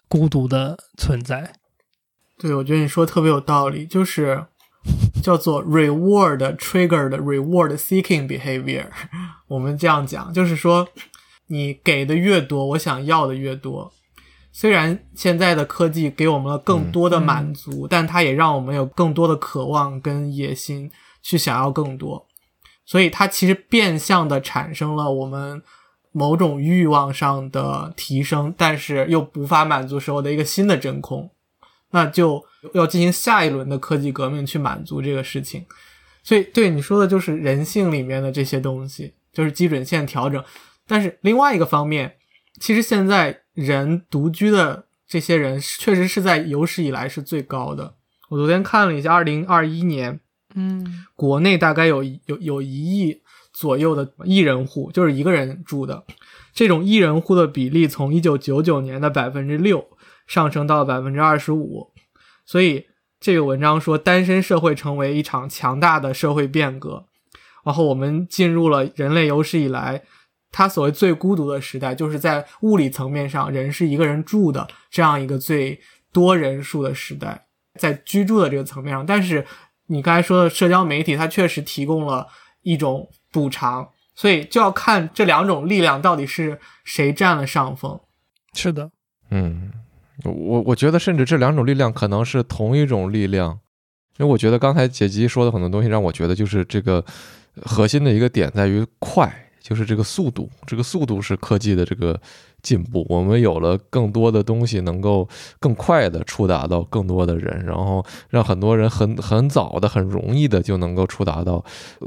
[0.08, 1.52] 孤独的存在。
[2.38, 4.46] 对，我觉得你说特别有道理，就是
[5.22, 8.86] 叫做 reward triggered reward seeking behavior。
[9.50, 10.88] 我们这样讲，就是说
[11.48, 13.92] 你给的越多，我想要的越多。
[14.52, 20.91] 虽然现在的科技给我们了更多的满足，嗯、但它也让我们有更多的渴望跟野心
[21.22, 22.28] 去想要更多，
[22.84, 25.62] 所以它其实变相的产生了我们
[26.12, 31.30] 某种欲望上的提升，但是又无法满足时候的一个新的真空，
[31.91, 32.43] 那就
[32.74, 35.64] 要进行下一轮的科技革命去满足这个事情。
[36.24, 40.43] 所以对你说的就是人性里面的这些东西，就是基准线调整。
[40.88, 42.16] 但是另外一个方面，
[42.60, 43.41] 其实现在。
[43.60, 47.95] 人独居的这些人，确实是在有史以来是最高的。
[48.30, 50.20] 我昨天看了一下，二零二一年，
[50.55, 56.05] 嗯，国内大概有有有一亿左右的一人户，就是一个人住的。
[56.53, 59.86] 这种一人户的比例从一九九九年的百分之六
[60.26, 61.91] 上升到了百分之二十五。
[62.45, 62.86] 所以
[63.20, 67.05] 这个文章说，单身社会成为一场强大的社会变革。
[67.66, 70.03] 然后我们进入了人类有史以来。
[70.52, 75.80] 他所谓最孤独的时代，就是在物理层面上，人是一个人住的这样一个最
[76.12, 77.45] 多人数的时代，
[77.80, 79.06] 在居住的这个层面上。
[79.06, 79.45] 但是
[79.88, 82.28] 你刚才说的社交媒体，它确实提供了
[82.62, 88.00] 一种补偿，所以就要看这两种力量到底是谁占了上风。
[88.54, 88.89] 是的，
[89.30, 89.72] 嗯，
[90.24, 93.60] 我我觉得甚至这两种力量可能是同一种力量，
[94.18, 97.06] 因为我觉得刚才杰基说的很多东西让我觉得就是这个
[97.62, 102.20] 核心的一个点在于快，就是这个速度，这个速度是科技的这个。
[102.62, 105.28] 进步，我们有了更多的东西，能够
[105.60, 111.64] 更快的触达到更多的人，然后让很多人很很早的、很容易的就能够触达到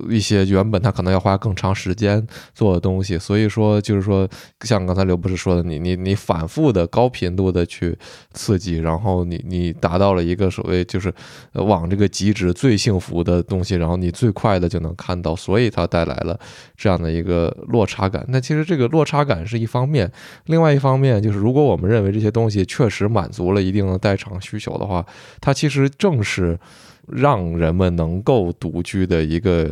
[0.08, 3.18] 一些原本他可能要花更长时间做的东西。
[3.18, 4.28] 所以说，就是说，
[4.60, 7.96] 像刚才刘博士说的，你你你反复的高频度的去
[8.32, 11.12] 刺激，然后你你达到了一个所谓就是
[11.54, 16.38] 往这个极致最幸福的东西，然后你最快的就能看到，所以它带来了
[16.76, 18.24] 这样的一个落差感。
[18.28, 20.10] 那其实这个落差感是一方面。
[20.46, 25.04] 另外一方面，就是如果我们认为这些东西确实满足了一定的代偿需求的话，
[25.40, 26.58] 它其实正是
[27.08, 29.70] 让人们能够独居的一个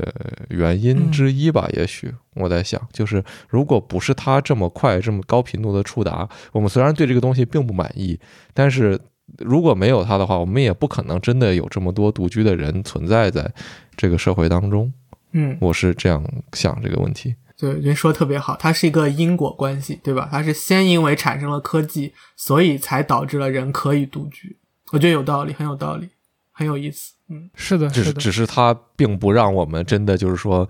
[0.48, 1.68] 原因之一吧。
[1.72, 8.18] 也许我在想，就是如果不是它这么快、这么高频度的触达，我们虽然对这个东西并不满意，
[8.52, 8.98] 但是
[9.38, 13.48] 如果没有它的话，我们也不可能真的有这么多独居的人存在在
[13.96, 14.92] 这个社会当中。
[15.32, 17.36] 嗯，我是这样想这个问题。
[17.60, 20.26] 对，人说特别好，它是一个因果关系，对吧？
[20.30, 24.56] 它是先因为产生了科技，所以才导致了人可以独居。
[24.92, 26.08] 我觉得有道理，很有道理，
[26.52, 27.12] 很有意思。
[27.28, 30.68] 嗯，是的，只是只是它并不让我们真的就是说。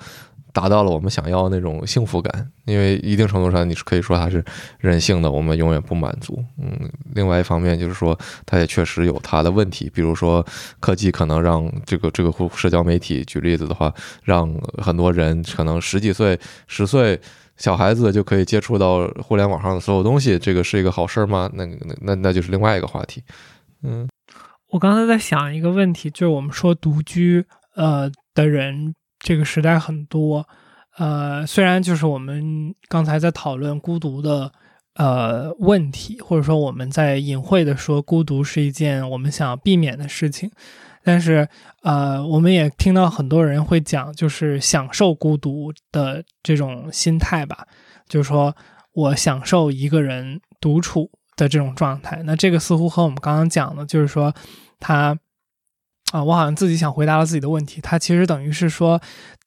[0.52, 4.44] 达到了我们想要那种幸福感，因为一定程度上你是可以说它是
[4.78, 6.42] 人性的，我们永远不满足。
[6.58, 10.44] 嗯，另外一方面就是说，它也确实有它的问题，比如说
[10.80, 13.92] 科技可能让这个这个社交媒体，举例子的话，
[14.22, 17.20] 让很多人可能十几岁、十岁
[17.56, 21.50] 小孩子就可以接触到互联网上的所有东西，这个是一个好事吗？
[21.54, 23.22] 那那那那就是另外一个话题。
[23.82, 24.08] 嗯，
[24.70, 27.44] 我刚才在想一个问题，就是我们说独居
[27.76, 28.94] 呃的人。
[29.20, 30.48] 这个时代很多，
[30.96, 34.50] 呃，虽然就是我们刚才在讨论孤独的
[34.94, 40.50] 呃问题，或者说我们在隐晦的说孤独是一件我们想要避免的事情，
[41.04, 41.46] 但是
[41.82, 47.66] 呃，我们也听到很多人会讲，就是享受孤独的这种心态吧，
[48.08, 48.56] 就是说
[48.94, 52.22] 我享受一个人独处的这种状态。
[52.24, 54.34] 那这个似乎和我们刚刚讲的，就是说
[54.78, 55.16] 他。
[56.10, 57.80] 啊，我好像自己想回答了自己的问题。
[57.80, 59.00] 它其实等于是说，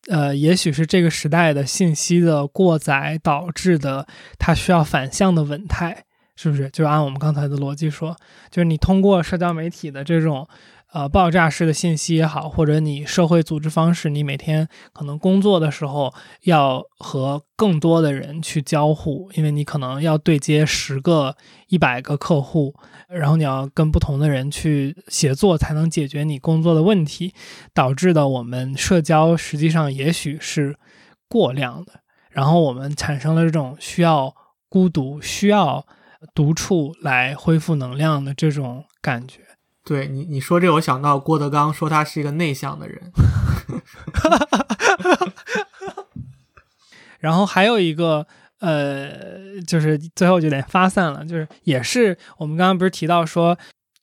[0.09, 4.07] 呃，也许是这个时代的信息的过载导致的，
[4.39, 6.05] 它需要反向的稳态，
[6.35, 6.69] 是不是？
[6.69, 8.15] 就按我们刚才的逻辑说，
[8.49, 10.47] 就是你通过社交媒体的这种。
[10.93, 16.13] 呃，爆炸式的信息也好，或者你社会组织方式，你每天可能工作的时候
[16.43, 21.35] 要和更多的人去交互，因为你可能要对接十个、
[21.67, 22.75] 一百个客户，
[23.09, 27.33] 然后你要跟不同的人去协作，才能解决你工作的问题，
[27.73, 30.77] 导致的我们社交实际上也许是
[31.27, 34.31] 过量的，然后我们产生了这种需要
[34.69, 35.87] 孤独、需要
[36.35, 39.39] 独处来恢复能量的这种感觉。
[39.85, 43.11] 对你，你说这，我想到郭德纲说他是一个内向的人。
[47.19, 48.25] 然后还有一个，
[48.59, 53.57] 呃，就是最后就得发散了，就是也是我们刚刚不是提到说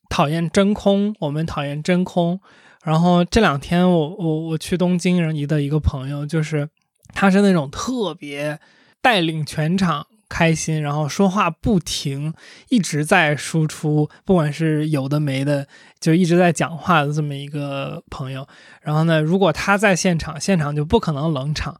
[0.08, 2.40] 讨厌真空，我们讨厌真空。
[2.82, 6.68] 然后这两天我我我去东京人的一个朋友，就是
[7.12, 8.58] 他是那种特别
[9.02, 10.06] 带领全场。
[10.30, 12.32] 开心，然后说话不停，
[12.68, 15.66] 一直在输出，不管是有的没的，
[15.98, 18.46] 就一直在讲话的这么一个朋友。
[18.80, 21.78] 然后呢，如果他在现场，现场就不可能冷场。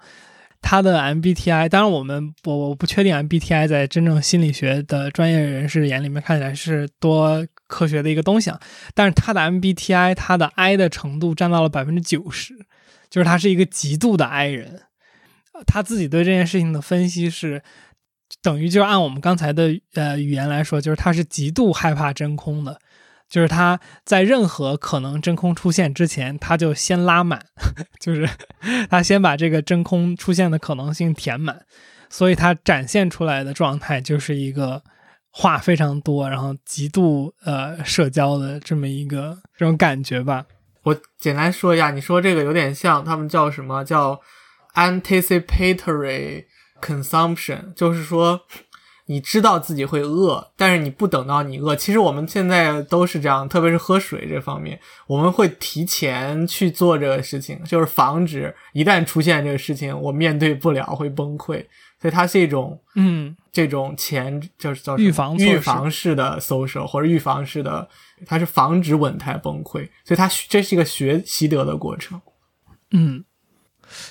[0.60, 8.60] 他的 MBTI，当然我们我我不确定 MBTI 在真正心理学的专业人士眼里面看起来是多科学的一个东西啊。
[8.92, 12.54] 但是他的 MBTI，他的 I 的程度占到了百分之九十，
[13.08, 14.82] 就是他是一个极度的 I 人。
[15.66, 17.62] 他自己对这件事情的分析是。
[18.42, 22.78] 等于就是按我们刚才的呃语言来说，就是他是极度害怕真空的，
[23.28, 27.44] 就是他在任何可能真空出现之前，他就先拉满，
[28.00, 28.28] 就是
[28.88, 31.60] 他先把这个真空出现的可能性填满，
[32.08, 34.82] 所以他展现出来的状态就是一个
[35.30, 40.46] 话非常多，然后极度呃社交的这么一个这种感觉吧。
[40.84, 44.18] 我简单说一下，你说这个有点像他们叫什么叫
[44.74, 46.46] anticipatory。
[46.80, 48.40] Consumption 就是说，
[49.06, 51.74] 你知道自己会饿，但是你不等到你饿。
[51.74, 54.78] 其实我们现在都是这样，特别是喝水这方面，
[55.08, 61.64] 我们会提前去做这个事情，就是防止一旦出现这个事情，我面对不了会崩溃。
[62.00, 67.86] 所以它是一种，嗯，这种前就是叫预防预防式的 social 或者预防式的，
[68.24, 69.86] 它是防止稳态崩溃。
[70.04, 72.18] 所以它这是一个学习得的过程。
[72.92, 73.24] 嗯。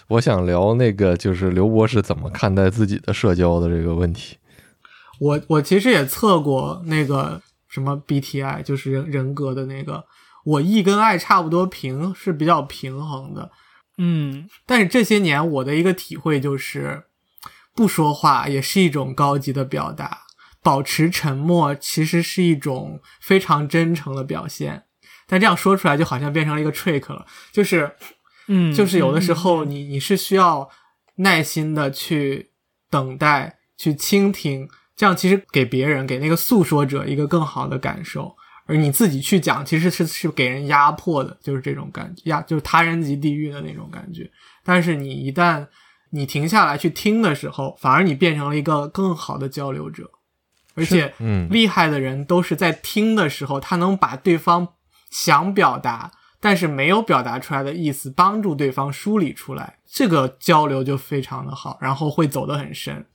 [0.08, 4.38] 我想聊那个，就是刘博士怎么看待自己的社交的这个问题。
[5.20, 10.06] 我我其实也测过那个什么 BTI，就是人人格的那个，
[10.46, 13.52] 我 E 跟 I 差不多平，是比较平衡的。
[13.98, 17.04] 嗯，但是这些年我的一个体会就是，
[17.76, 20.20] 不说话也是一种高级的表达，
[20.64, 24.84] 保持沉默其实是一种非常真诚的表现。
[25.28, 27.94] 但这样说出来就好像变成了一个 trick 了，就是
[28.50, 29.70] 嗯，就是有的时候嗯。
[29.70, 30.70] 你你是需要
[31.16, 32.52] 耐心的去
[32.90, 38.36] 等待、去倾听，这样其实给别人、给那个诉说者一个更好的感受，
[38.66, 44.30] 而你自己去讲，其实是是给人压迫的，就是这种感觉压，就是他人即地狱的那种感觉。
[44.64, 45.68] 但是你一旦
[46.12, 50.10] 你停下来去听的时候，反而你变成了一个更好的交流者，
[50.74, 51.48] 而且嗯。
[51.52, 54.68] 厉害的人都是在听的时候，他能把对方
[55.12, 56.12] 想表达
[56.42, 63.06] 但是没有表达出来的意思，帮助对方梳理出来，这个交流就非常的好，然后会走得很深，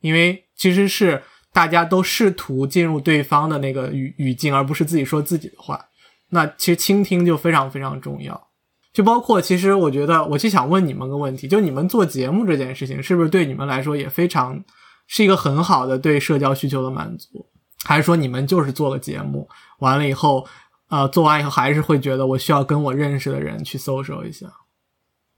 [0.00, 1.22] 因为其实是
[1.52, 5.86] 大家都试图进入对方的那个语语境，而不是自己说自己的话。
[6.30, 8.48] 那其实倾听就非常非常重要。
[8.92, 14.64] 就包括，其实我觉得，我就想问你们个问题，就你们做节目这件事情，是不是对你们来说也非常
[15.06, 17.46] 是一个很好的对社交需求的满足？
[17.84, 19.48] 还是说你们就是做个节目，
[19.80, 20.46] 完了以后，
[20.88, 24.46] 呃，做完以后还是会觉得我需要跟我认识的人去 social 一下？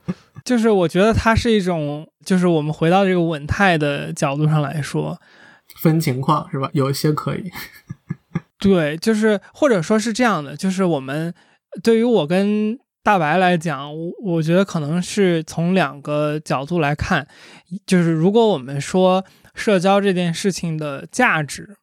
[0.45, 5.19] 就是我觉得它是一种，就是我们回到这个稳态的角度上来说，
[5.81, 6.69] 分情况是吧？
[6.73, 7.51] 有一些可以，
[8.59, 11.33] 对，就是或者说是这样的，就是我们
[11.83, 17.27] 对于我跟大白来讲，我我觉得可能是从两个角度来看，
[17.85, 21.77] 就是如果我们说社交这件事情的价值，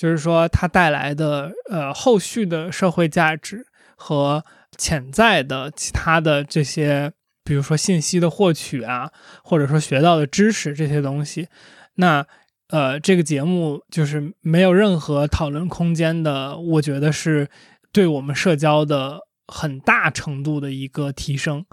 [0.00, 4.42] 就是说它带来的呃后续的社会价值和
[4.78, 7.12] 潜在的其他的这些，
[7.44, 9.12] 比如说信息的获取啊，
[9.44, 11.48] 或者说学到的知识这些东西，
[11.96, 12.26] 那
[12.68, 17.50] 呃，这个节目就是没有任何讨论空间的，我觉得是
[17.92, 21.66] 对我们社交的很大程度的一个提升。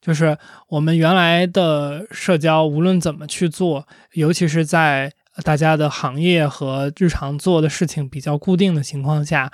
[0.00, 5.12] 就是我们原来的社交，无论怎么去做，尤其是在
[5.42, 9.50] 大家的行业和日常做的事情比较固定的情况下，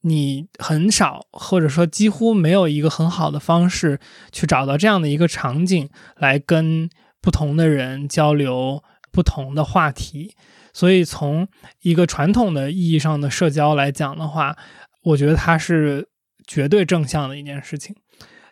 [0.00, 4.00] 你很少或者说几乎没有一个很好的方式
[4.32, 10.34] 去找到这样的一个场景来跟不同的人交流不同的话题。
[10.72, 11.46] 所以从
[11.82, 14.56] 一个传统的意义上的社交来讲的话，
[15.02, 16.08] 我觉得它是
[16.46, 17.94] 绝对正向的一件事情。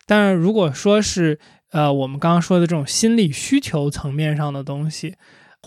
[0.06, 1.38] 但是如果说是
[1.70, 5.16] 呃我们刚刚说的这种心理需求层面上的东西，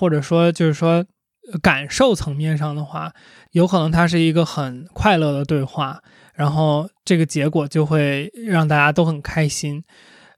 [0.02, 1.06] 或者说就是说
[1.54, 3.14] 呃感受层面上的话，
[3.52, 6.02] 有可能它是一个很快乐的对话，
[6.34, 9.84] 然后这个结果就会让大家都很开心。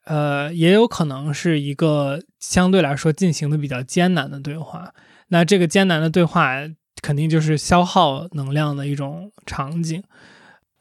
[0.03, 4.93] 呃，也有可能是一个相对来说进行的比较艰难的对话。
[5.29, 6.55] 那这个艰难的对话
[7.01, 10.03] 肯定就是消耗能量的一种场景。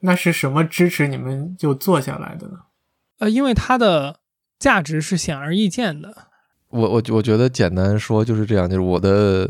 [0.01, 2.59] 那是什么支持你们就做下来的呢？
[3.21, 4.19] 呃，因为它的
[4.59, 6.32] 价值是显而易见的。
[6.73, 9.49] 我我我觉得简单说就是这样，就是我的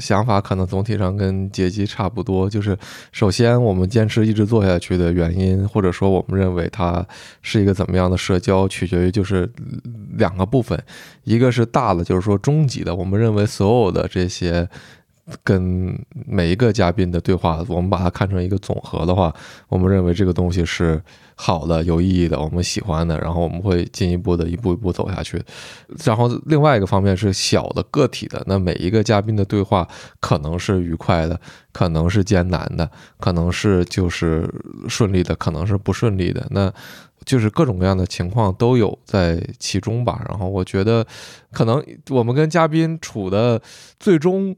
[0.00, 2.48] 想法可能总体上跟杰基差不多。
[2.48, 2.78] 就是
[3.10, 7.04] 首先我们坚持一直做下去的原因，或者说我们认为它
[7.42, 9.50] 是一个怎么样的社交，取决于就是
[10.16, 10.80] 两个部分，
[11.24, 14.68] 一个是大的，就是说终极的，我们认为所有的这些。
[15.44, 15.96] 跟
[16.26, 19.32] 每一个嘉宾的对话，我们把它看成一个总和的话，
[19.68, 21.00] 我们认为这个东西是
[21.36, 25.40] 好的、有意义的，我们喜欢的，然后我们会进一步的一步一步走下去。
[26.04, 29.86] 然后另外一个方面是小的个体的，那每一个嘉宾的对话
[30.18, 31.40] 可能是愉快的，
[31.72, 34.52] 可能是艰难的，可能是就是
[34.88, 36.44] 顺利的，可能是不顺利的。
[36.50, 36.72] 那
[37.24, 40.20] 就是各种各样的情况都有在其中吧。
[40.28, 41.06] 然后我觉得，
[41.52, 43.62] 可能我们跟嘉宾处的
[44.00, 44.56] 最终。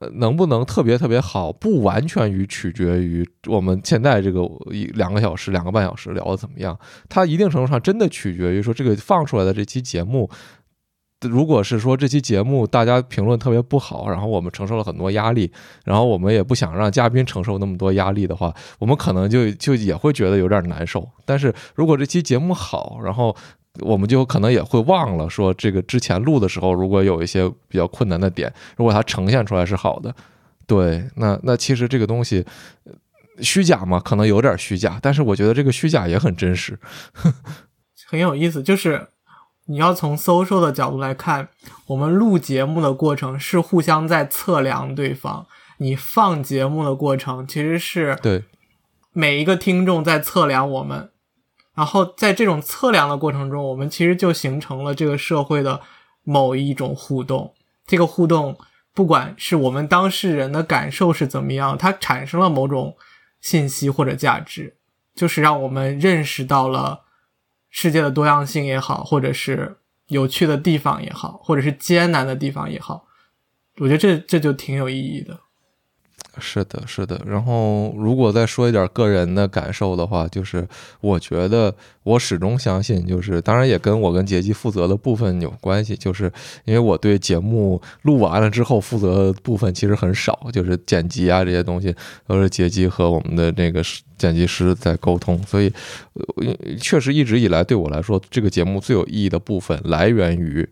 [0.00, 6.78] 呃，能不能特别特别好，不完全于取决于我们现在这个一两个小时、两个半小时聊的怎么样。
[7.08, 10.28] 它一定程度上真的取决于说这个放出来的这期节目，
[11.22, 15.50] 如果是说这期节目大家评论特别不好，然后我们承受了很多压力，
[15.84, 21.08] 然后我们也不想让嘉宾承受那么多压力的话，我们可能就就也会觉得有点难受。
[21.24, 23.34] 但是如果这期节目好，然后
[23.80, 30.14] 我们就可能也会忘了说，这个之前录的时候，如果有一些比较困难的点，如果它呈现出来是好的，
[30.66, 32.44] 对，那那其实这个东西
[32.84, 32.92] 呃
[33.42, 36.78] 虚假嘛，可能有点虚假，但是我觉得这个虚假也很真实。
[38.06, 39.08] 很有意思，就是
[39.66, 41.48] 你要从 social 的角度来看，
[41.88, 45.46] 我们录节目的过程是互相在测量对方，
[45.78, 48.44] 你放节目的过程其实是对，
[49.12, 51.10] 每一个听众在测量我们，
[51.76, 55.80] 然后在这种测量的过程中，我们其实就形成了这个社会的
[56.24, 57.54] 某一种互动。
[57.86, 58.58] 这个互动，
[58.94, 62.96] 不管是我们当事人的感受是怎么样，它产生了某种
[63.42, 64.76] 信息或者价值，
[65.14, 67.02] 就是让我们认识到了
[67.68, 69.76] 世界的多样性也好，或者是
[70.08, 73.06] 有趣的地方也好，或者是艰难的地方也好。
[73.78, 75.38] 我觉得这这就挺有意义的。
[76.38, 77.20] 是的，是的。
[77.26, 80.66] 然后，如果再说一点个人的感受的话，就是
[81.00, 86.30] 我觉得我始终相信，就是当然也跟我跟杰基负责的部分有关系，就是
[86.64, 91.94] 因为我对节目录完了之后负责的部分其实很少，就是剪辑啊这些东西
[92.26, 93.82] 都是杰基和我们的那个
[94.18, 95.72] 剪辑师在沟通，所以
[96.80, 100.68] 确实一直以来对我来说，这个节目最有意义的部分来源于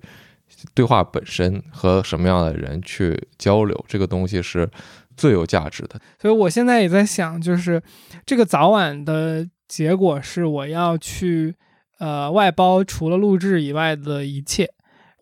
[0.74, 4.68] 对话本身和什么样的人去交流，这个东西是。
[5.16, 7.82] 最有价值的，所以我现在也在想，就是
[8.26, 11.54] 这个早晚的结果是我要去
[11.98, 14.68] 呃外包除了录制以外的一切，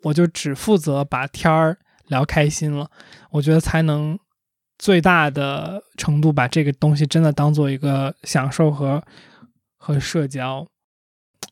[0.03, 2.91] 我就只负责把天儿聊开心了，
[3.31, 4.19] 我觉得才能
[4.79, 9.03] 最大的程度把这个东西真的当做一个享受和
[9.77, 10.67] 和社交。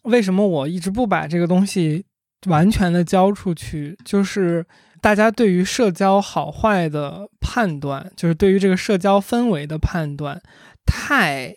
[0.05, 2.05] 为什么我一直不把这个东西
[2.47, 3.97] 完全的交出去？
[4.05, 4.67] 就是。
[5.01, 10.41] 大家对于社交好坏的判断，就是对于这个社交氛围的判断，
[10.85, 11.55] 太，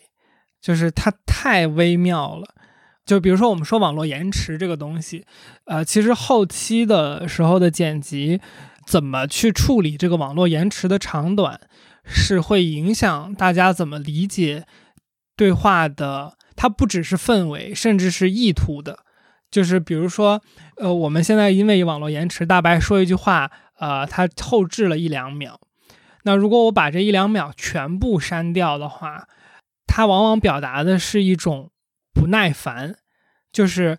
[0.60, 2.54] 就是它太微妙了。
[3.04, 5.26] 就比如说我们说网络延迟这个东西，
[5.66, 8.40] 呃，其实后期的时候的剪辑，
[8.86, 11.60] 怎么去处理这个网络延迟的长短，
[12.04, 14.64] 是会影响大家怎么理解
[15.36, 16.38] 对话的。
[16.56, 19.03] 它不只是氛围，甚至是意图的。
[19.54, 20.42] 就是比如说，
[20.78, 23.48] 呃，我们现在因为网络延迟，大白说一句话，
[23.78, 25.60] 呃，它后置了一两秒。
[26.24, 29.28] 那如果我把这一两秒全部删掉的话，
[29.86, 31.70] 它往往表达的是一种
[32.12, 32.96] 不耐烦。
[33.52, 33.96] 就是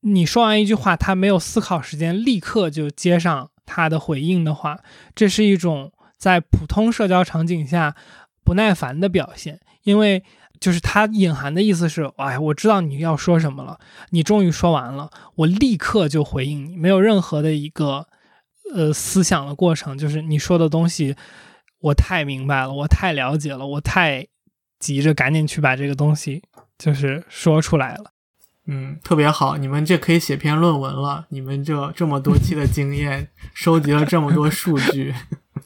[0.00, 4.78] 你说完一句话，他没有思考时间，立刻就接上他的回应的话，
[5.14, 7.96] 这是一种在普通社交场景下
[8.44, 10.22] 不耐烦的表现，因为。
[10.60, 13.78] 就是它隐含的意思是，哎，我知道你要说什么了，
[14.10, 18.08] 你终于说完了，我立刻就回应你，没有任何的一个
[18.74, 21.14] 呃思想的过程，就是你说的东西，
[21.78, 24.26] 我太明白了，我太了解了，我太
[24.80, 26.42] 急着赶紧去把这个东西
[26.76, 28.10] 就是说出来了。
[28.66, 35.14] 嗯，特别好，你们这可以写篇论文了，你们这这么多期的经验，收集了这么多数据。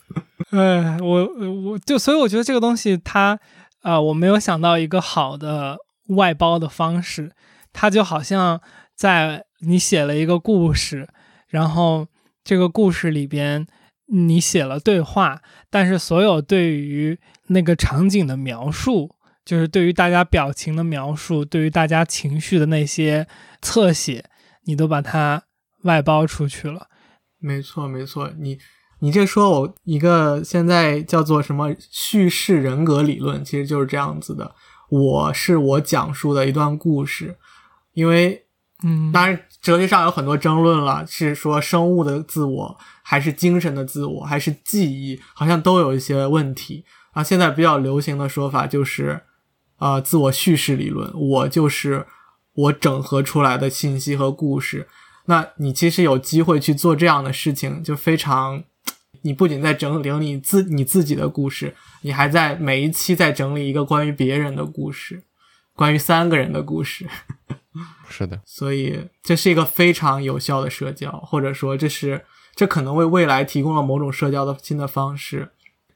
[0.53, 1.35] 哎，我
[1.71, 3.41] 我就所以我觉得这个东西它。
[3.83, 5.77] 啊，我没有想到一个好的
[6.09, 7.33] 外包的方式，
[7.73, 8.61] 它就好像
[8.95, 11.09] 在你写了一个故事，
[11.49, 12.07] 然后
[12.43, 13.67] 这个故事里边
[14.07, 17.19] 你写了对话，但是所有对于
[17.49, 23.27] 那个场景的描述，就是对于大家表情的描述，对于大家情绪的那些
[23.61, 24.25] 侧写，
[24.65, 25.43] 你都把它
[25.83, 26.89] 外包出去了。
[27.39, 28.59] 没错，没错，你。
[29.03, 34.55] 你这说，我一个现在叫做什么叙事人格理论，其实就是这样子的。
[34.91, 37.37] 我是我讲述的一段故事，
[37.95, 38.45] 因为，
[38.85, 47.25] 嗯，当然哲学上有很多争论了，是说生物的自我，还是精神的自我，还是记忆，好像都有一些问题啊。
[47.25, 49.23] 现在比较流行的说法就是，
[49.81, 52.07] 呃，自我叙事理论，我就是
[52.55, 54.87] 我整合出来的信息和故事。
[55.27, 58.63] 那你其实有机会去做这样的事情，就非常。
[59.23, 65.23] 你不仅在整理你自你自己的故事，你还在每一期在整理一个关于别人的故事，
[65.75, 67.07] 关于三个人的故事。
[68.09, 72.25] 是的，所以这是一个非常有效的社交，或者说这是
[72.55, 75.53] 这可能为未来提供了某种社交的新的方式。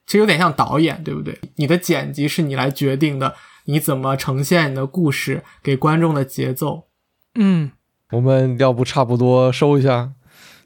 [0.07, 1.39] 其实有点像导演，对不对？
[1.57, 3.35] 你的剪辑是你来决定的，
[3.65, 6.85] 你怎么呈现你的故事给观众的节奏。
[7.35, 7.73] 嗯，
[8.13, 10.13] 我们要不差不多收一下，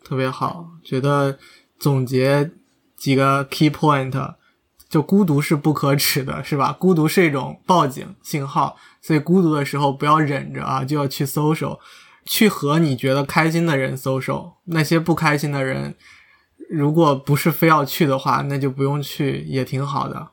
[0.05, 1.39] 特别好，觉得。
[1.81, 2.51] 总结
[2.95, 4.35] 几个 key point，
[4.87, 6.73] 就孤独是不可耻的，是吧？
[6.79, 11.79] 孤独是一种报警信号，所以孤独的时候不要忍着啊，就要去 social，
[12.27, 14.53] 去和你觉得开心的人 social。
[14.67, 15.97] 那些不开心的人，
[16.69, 20.33] 如果不是非要去的话，那就不用去，也挺好的。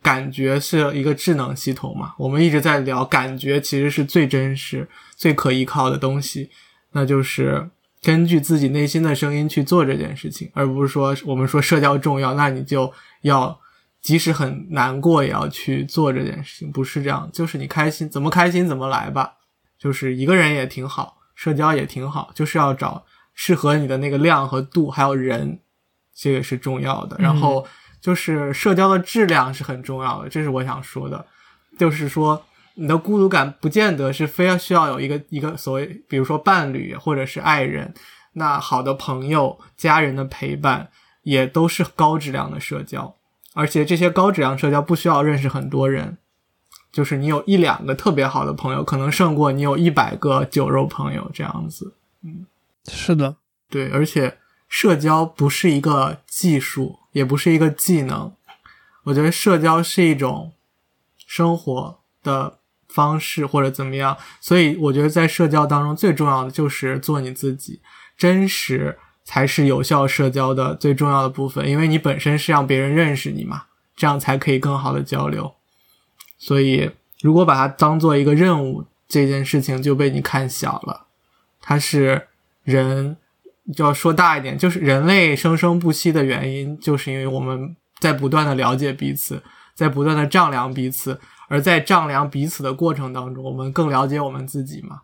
[0.00, 6.50] 感觉是一个智能系统嘛，我们一直在聊，感觉其实是最真实、最可依靠的东西，
[6.92, 7.70] 那就是。
[8.02, 12.92] 根据自己内心的声音去做这件事情，而不是说我们说社交重要，那你就
[13.22, 13.56] 要
[14.00, 19.34] 即使很难过也要去做这件事情，不是这样，就是你开心怎么开心怎么来吧，
[19.78, 23.04] 就是一个人也挺好，社交也挺好，就是要找
[23.34, 25.60] 适合你的那个量和度，还有人，
[26.12, 27.16] 这个是重要的。
[27.20, 27.64] 然后
[28.00, 31.24] 就是社交的质量是很重要的，这是我想说的，
[31.78, 32.44] 就是说
[32.74, 37.92] 你的孤独感不见得是非要需要有一个一个所谓，比如说伴侣或者是爱人，
[38.34, 40.90] 那好的朋友、家人的陪伴
[41.22, 43.14] 也都是高质量的社交，
[43.54, 46.16] 而且这些高质量社交不需要认识很多人，
[46.90, 51.94] 就是你有一两个特别好的朋友，可能胜过你有一百个酒肉朋友这样子。
[52.22, 52.46] 嗯
[52.88, 53.36] 是的，
[53.68, 54.38] 对，而且
[54.68, 58.32] 社交不是一个技术，也不是一个技能，
[59.04, 60.52] 我觉得社交是一种
[61.16, 62.58] 生活的
[62.92, 67.80] 方式或者怎么样，所以我觉得在社交当中最重要的就是做你自己，
[68.16, 73.64] 真实才是有效社交的最重要的部分，因为你本身是让别人认识你嘛，
[73.96, 75.54] 这样才可以更好的交流。
[76.38, 76.90] 所以，
[77.22, 81.06] 如果把它当做一个任务，这件事情就被你看小了。
[81.60, 82.28] 它是
[82.64, 83.16] 人，
[83.76, 89.40] 就要说大一点，就是人类生生不息的原因，就是因为我们在不断的了解彼此，
[89.74, 91.20] 在不断的丈量彼此，
[91.52, 95.02] 而在丈量彼此的过程当中，我们更了解我们自己嘛。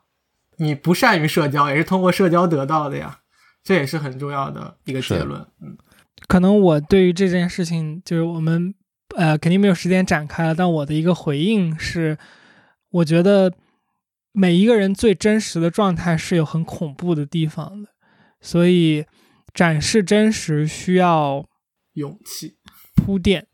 [0.57, 3.19] 你不善于社交，也是通过社交得到的呀，
[3.63, 5.47] 这也是很重要的一个结论。
[5.61, 5.77] 嗯，
[6.27, 8.75] 可能我对于这件事情，就是我们
[9.15, 12.17] 呃肯定没有时间展开了，但我的一个回应是，
[12.89, 13.53] 我觉得
[14.33, 17.91] 每一个人最真实的状态是有很恐怖的地方的，
[18.41, 19.05] 所以
[19.53, 21.47] 展示真实需要
[21.93, 22.57] 勇气。
[22.95, 23.47] 铺垫，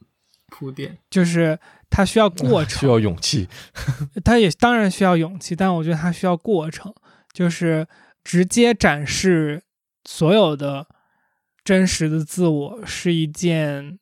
[0.49, 1.59] 铺垫，就是
[1.97, 3.49] 它需要过程， 需要勇气。
[4.25, 6.93] 它也当然需要勇气，但我觉得它需要过程，
[7.33, 7.87] 就是
[8.25, 9.63] 直接展示
[10.05, 10.89] 所有的
[11.63, 13.99] 真实的自我是一件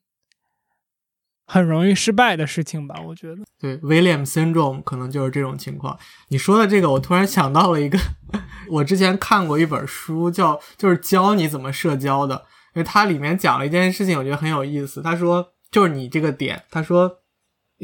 [1.45, 2.99] 很容易失败的事情吧？
[3.05, 5.99] 我觉得，对，William syndrome 可能就是这种情况。
[6.29, 7.99] 你说的这个，我突然想到了一个，
[8.71, 12.35] 我之前看过一本书，叫就是教你怎么社交的，
[12.73, 15.01] 因为它里面讲了一件事情，我觉得很有意思。
[15.01, 17.19] 他说，就是你这个点，他说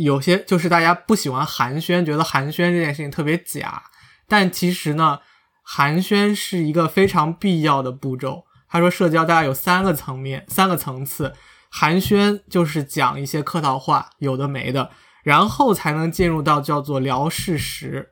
[0.03, 3.83] 有些就是大家不喜欢寒暄，觉得寒暄这件事情特别假，
[4.27, 5.19] 但其实呢，
[5.63, 8.45] 寒暄是一个非常必要的步骤。
[8.67, 11.33] 他说，社交大概有三个层面，三个层次。
[11.71, 14.91] 寒暄就是讲一些客套话，有的没的，
[15.23, 18.09] 然后才能进入到叫做聊事实，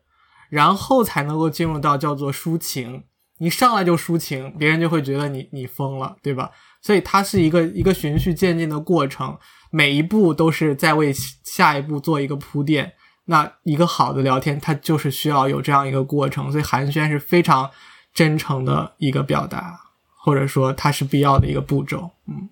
[0.50, 3.04] 然后才能够进入到叫做抒情。
[3.40, 6.50] 你上来就抒情，别人就会觉得你你疯了，对吧？
[6.82, 9.38] 所以它是一个一个循序渐进的过程，
[9.72, 11.14] 每一步都是在为
[11.44, 12.94] 下一步做一个铺垫。
[13.26, 17.70] 那一个好的聊天，它就是需要有这样一个过程，所以寒暄是非常
[18.14, 19.80] 真诚的一个表达，
[20.16, 22.12] 或者说它是必要的一个步骤。
[22.28, 22.50] 嗯。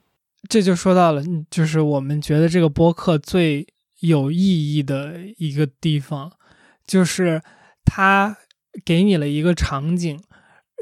[0.48, 3.66] 这就说到了，就是我们觉得这个播客最
[4.02, 6.32] 有意义的一个地方，
[6.86, 7.42] 就是
[7.84, 8.38] 它
[8.84, 10.22] 给你了一个场景，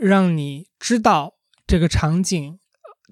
[0.02, 1.36] 让你知道
[1.66, 2.60] 这个场景，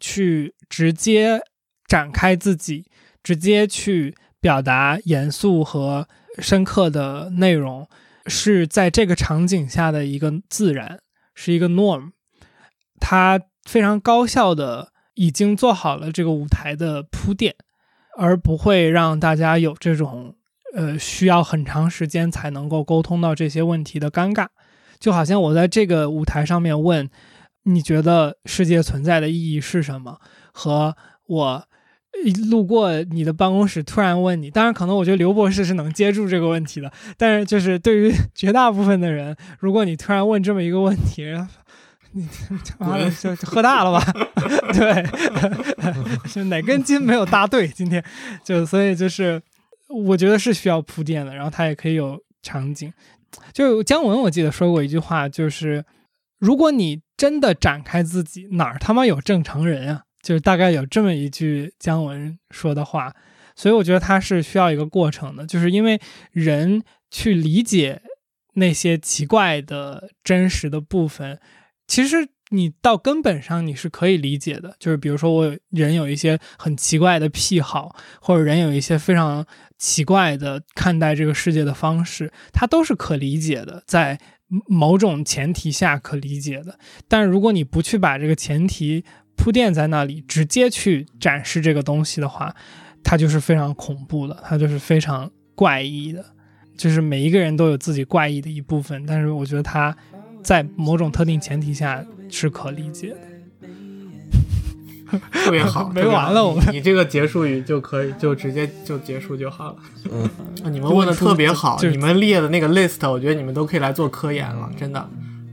[0.02, 1.39] 去直接
[1.88, 2.88] 展开自己，
[3.23, 6.07] 直接去表达严肃和
[6.39, 7.88] 深刻的内容，
[8.27, 10.99] 是在这个场景下的一个自然，
[11.35, 12.11] 是一个 norm，
[12.99, 14.91] 它非常高效的。
[15.15, 17.53] 已经做好了这个舞台的铺垫，
[18.18, 20.34] 而不会让大家有这种
[20.73, 24.48] 呃需要很长时间才能够沟通到这些问题的尴尬。
[24.99, 27.07] 就好像我在这个舞台上面问
[27.64, 30.18] 你觉得世界存在的意义是什么，
[30.53, 30.95] 和
[31.27, 31.68] 我
[32.49, 41.25] 路过你的办公室突然问你，当然可能我觉得刘博士是能接住这个问题的，但是就是对于 绝大部分的人，如果你突然问这么一个问题。
[42.13, 42.27] 你
[42.79, 44.05] 完了就喝大了吧？
[44.75, 45.01] 对，
[46.29, 47.65] 就哪根筋没有搭对？
[47.69, 48.03] 今天
[48.43, 49.41] 就所以就是，
[49.88, 51.33] 我觉得是需要铺垫的。
[51.33, 52.91] 然后它也可以有场景。
[53.53, 55.85] 就姜文，我记得说过一句话，就是
[56.38, 60.03] 如果你真的展开自己，哪儿他妈有正常人啊？
[60.22, 63.14] 就是大概有这么一句姜文说的话。
[63.56, 65.99] 所以我觉得它是需要一个过程的，就是因为
[66.31, 66.81] 人
[67.11, 68.02] 去理解
[68.53, 71.39] 那些奇怪的真实的部分。
[71.85, 79.45] 其实你到根本上你是可以理解的，就是比如说我人有一些很奇怪的癖好，或者人有一些非常
[79.77, 84.18] 奇怪的看待这个世界的方式，它都是可理解的，在
[84.68, 86.80] 某种前提下可理解的。
[87.07, 89.03] 但如果你不去把这个前提
[89.41, 92.55] 铺垫在那里，直接去展示这个东西的话，
[93.03, 96.23] 它就是非常恐怖的，它就是非常怪异的。
[96.77, 99.95] 就是每一个人都有自己怪异的一部分，但是我觉得它。
[100.43, 103.13] 在某种特定前提下是可理解
[105.11, 109.76] 的，特别好，没完了，我们你这个结束语就可以就直接就结束就好了。
[110.11, 110.27] 嗯，
[110.73, 115.07] 你们问的特别好，你们列的那个 list，我觉得你们都可以来做科研了，真的，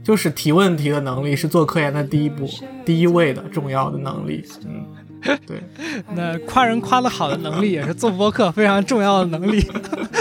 [0.09, 2.49] 就是提问题的能力是做科研的第一步，
[2.83, 4.43] 第一位的重要的能力。
[4.65, 4.83] 嗯。
[5.45, 5.61] 对，
[6.15, 9.63] 那夸人夸的好的能力，也是做播客非常重要的能力。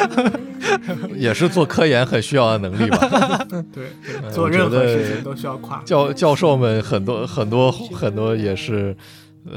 [1.17, 3.47] 也是做科研很需要的能力吧。
[3.49, 5.83] 对嗯对，做任何事情都需要夸。
[5.85, 8.95] 教教授们很多很多很多也是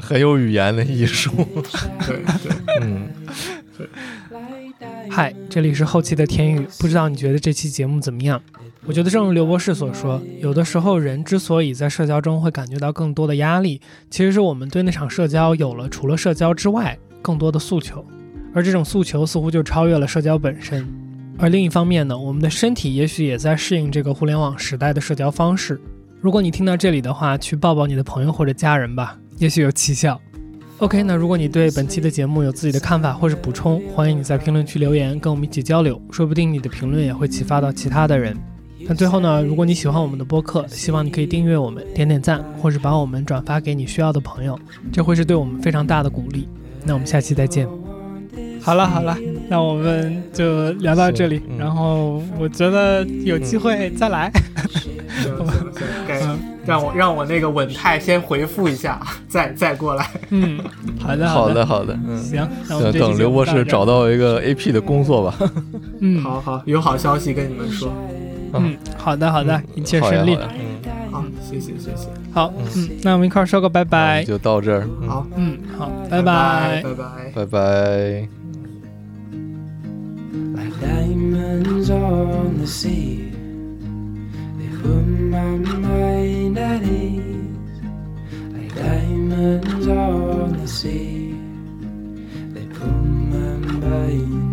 [0.00, 1.30] 很有语言的艺术。
[2.06, 3.10] 对对，嗯，
[5.10, 8.40] 嗨，这里是后期的天宇，不知道你觉得这期节目怎么样？
[8.84, 13.80] 我觉得正如刘博士所说，有的时候人之所以在社交中会感觉到更多的压力，
[14.10, 18.04] 其实是我们对那场社交有了除了社交之外更多的诉求，
[18.52, 20.86] 而这种诉求似乎就超越了社交本身。
[21.38, 25.80] 而另一方面呢，我们的身体也许也在适应这个互联网时代的社交方式。
[26.20, 30.20] 如果你听到这里的话，去抱抱你的朋友或者家人吧，也许有奇效。
[30.82, 38.36] OK，那如果你对本期的节目有自己的看法或是补充，欢迎你在评论区留言，跟我们一起交流，说不定你的评论也会启发到其他的人。
[38.80, 44.58] 那最后呢，如果你喜欢我们的播客，希望你可以订阅我们，点点赞，或是把我们转发给你需要的朋友，
[44.92, 46.48] 这会是对我们非常大的鼓励。
[46.84, 47.68] 那我们下期再见。
[48.60, 49.16] 好了好了，
[49.48, 54.32] 那我们就聊到这里，嗯然后我觉得有机会再来。
[56.64, 60.08] 让我让我那个稳态先回复一下， 再再过来。
[60.30, 60.58] 嗯，
[61.00, 62.16] 好的好的的好的，嗯。
[62.18, 65.50] 行，那我们这期节等等刘博士找到一个 AP 的工作吧。
[66.00, 67.92] 嗯 好好，有好消息跟你们说。
[68.54, 70.78] 嗯，好的好的，一切顺利嗯，
[71.10, 72.06] 好，谢谢谢谢。
[72.32, 74.22] 好，嗯，那我们一块儿说个拜拜。
[74.24, 76.82] 就到这儿，嗯好，嗯，好，拜拜拜。
[76.82, 77.04] 拜拜。
[77.34, 78.28] 拜拜。
[80.54, 83.31] like diamonds on the sea.
[84.82, 87.80] put my mind at ease
[88.52, 91.32] like diamonds on the sea.
[92.52, 93.56] They put my
[93.86, 94.51] mind.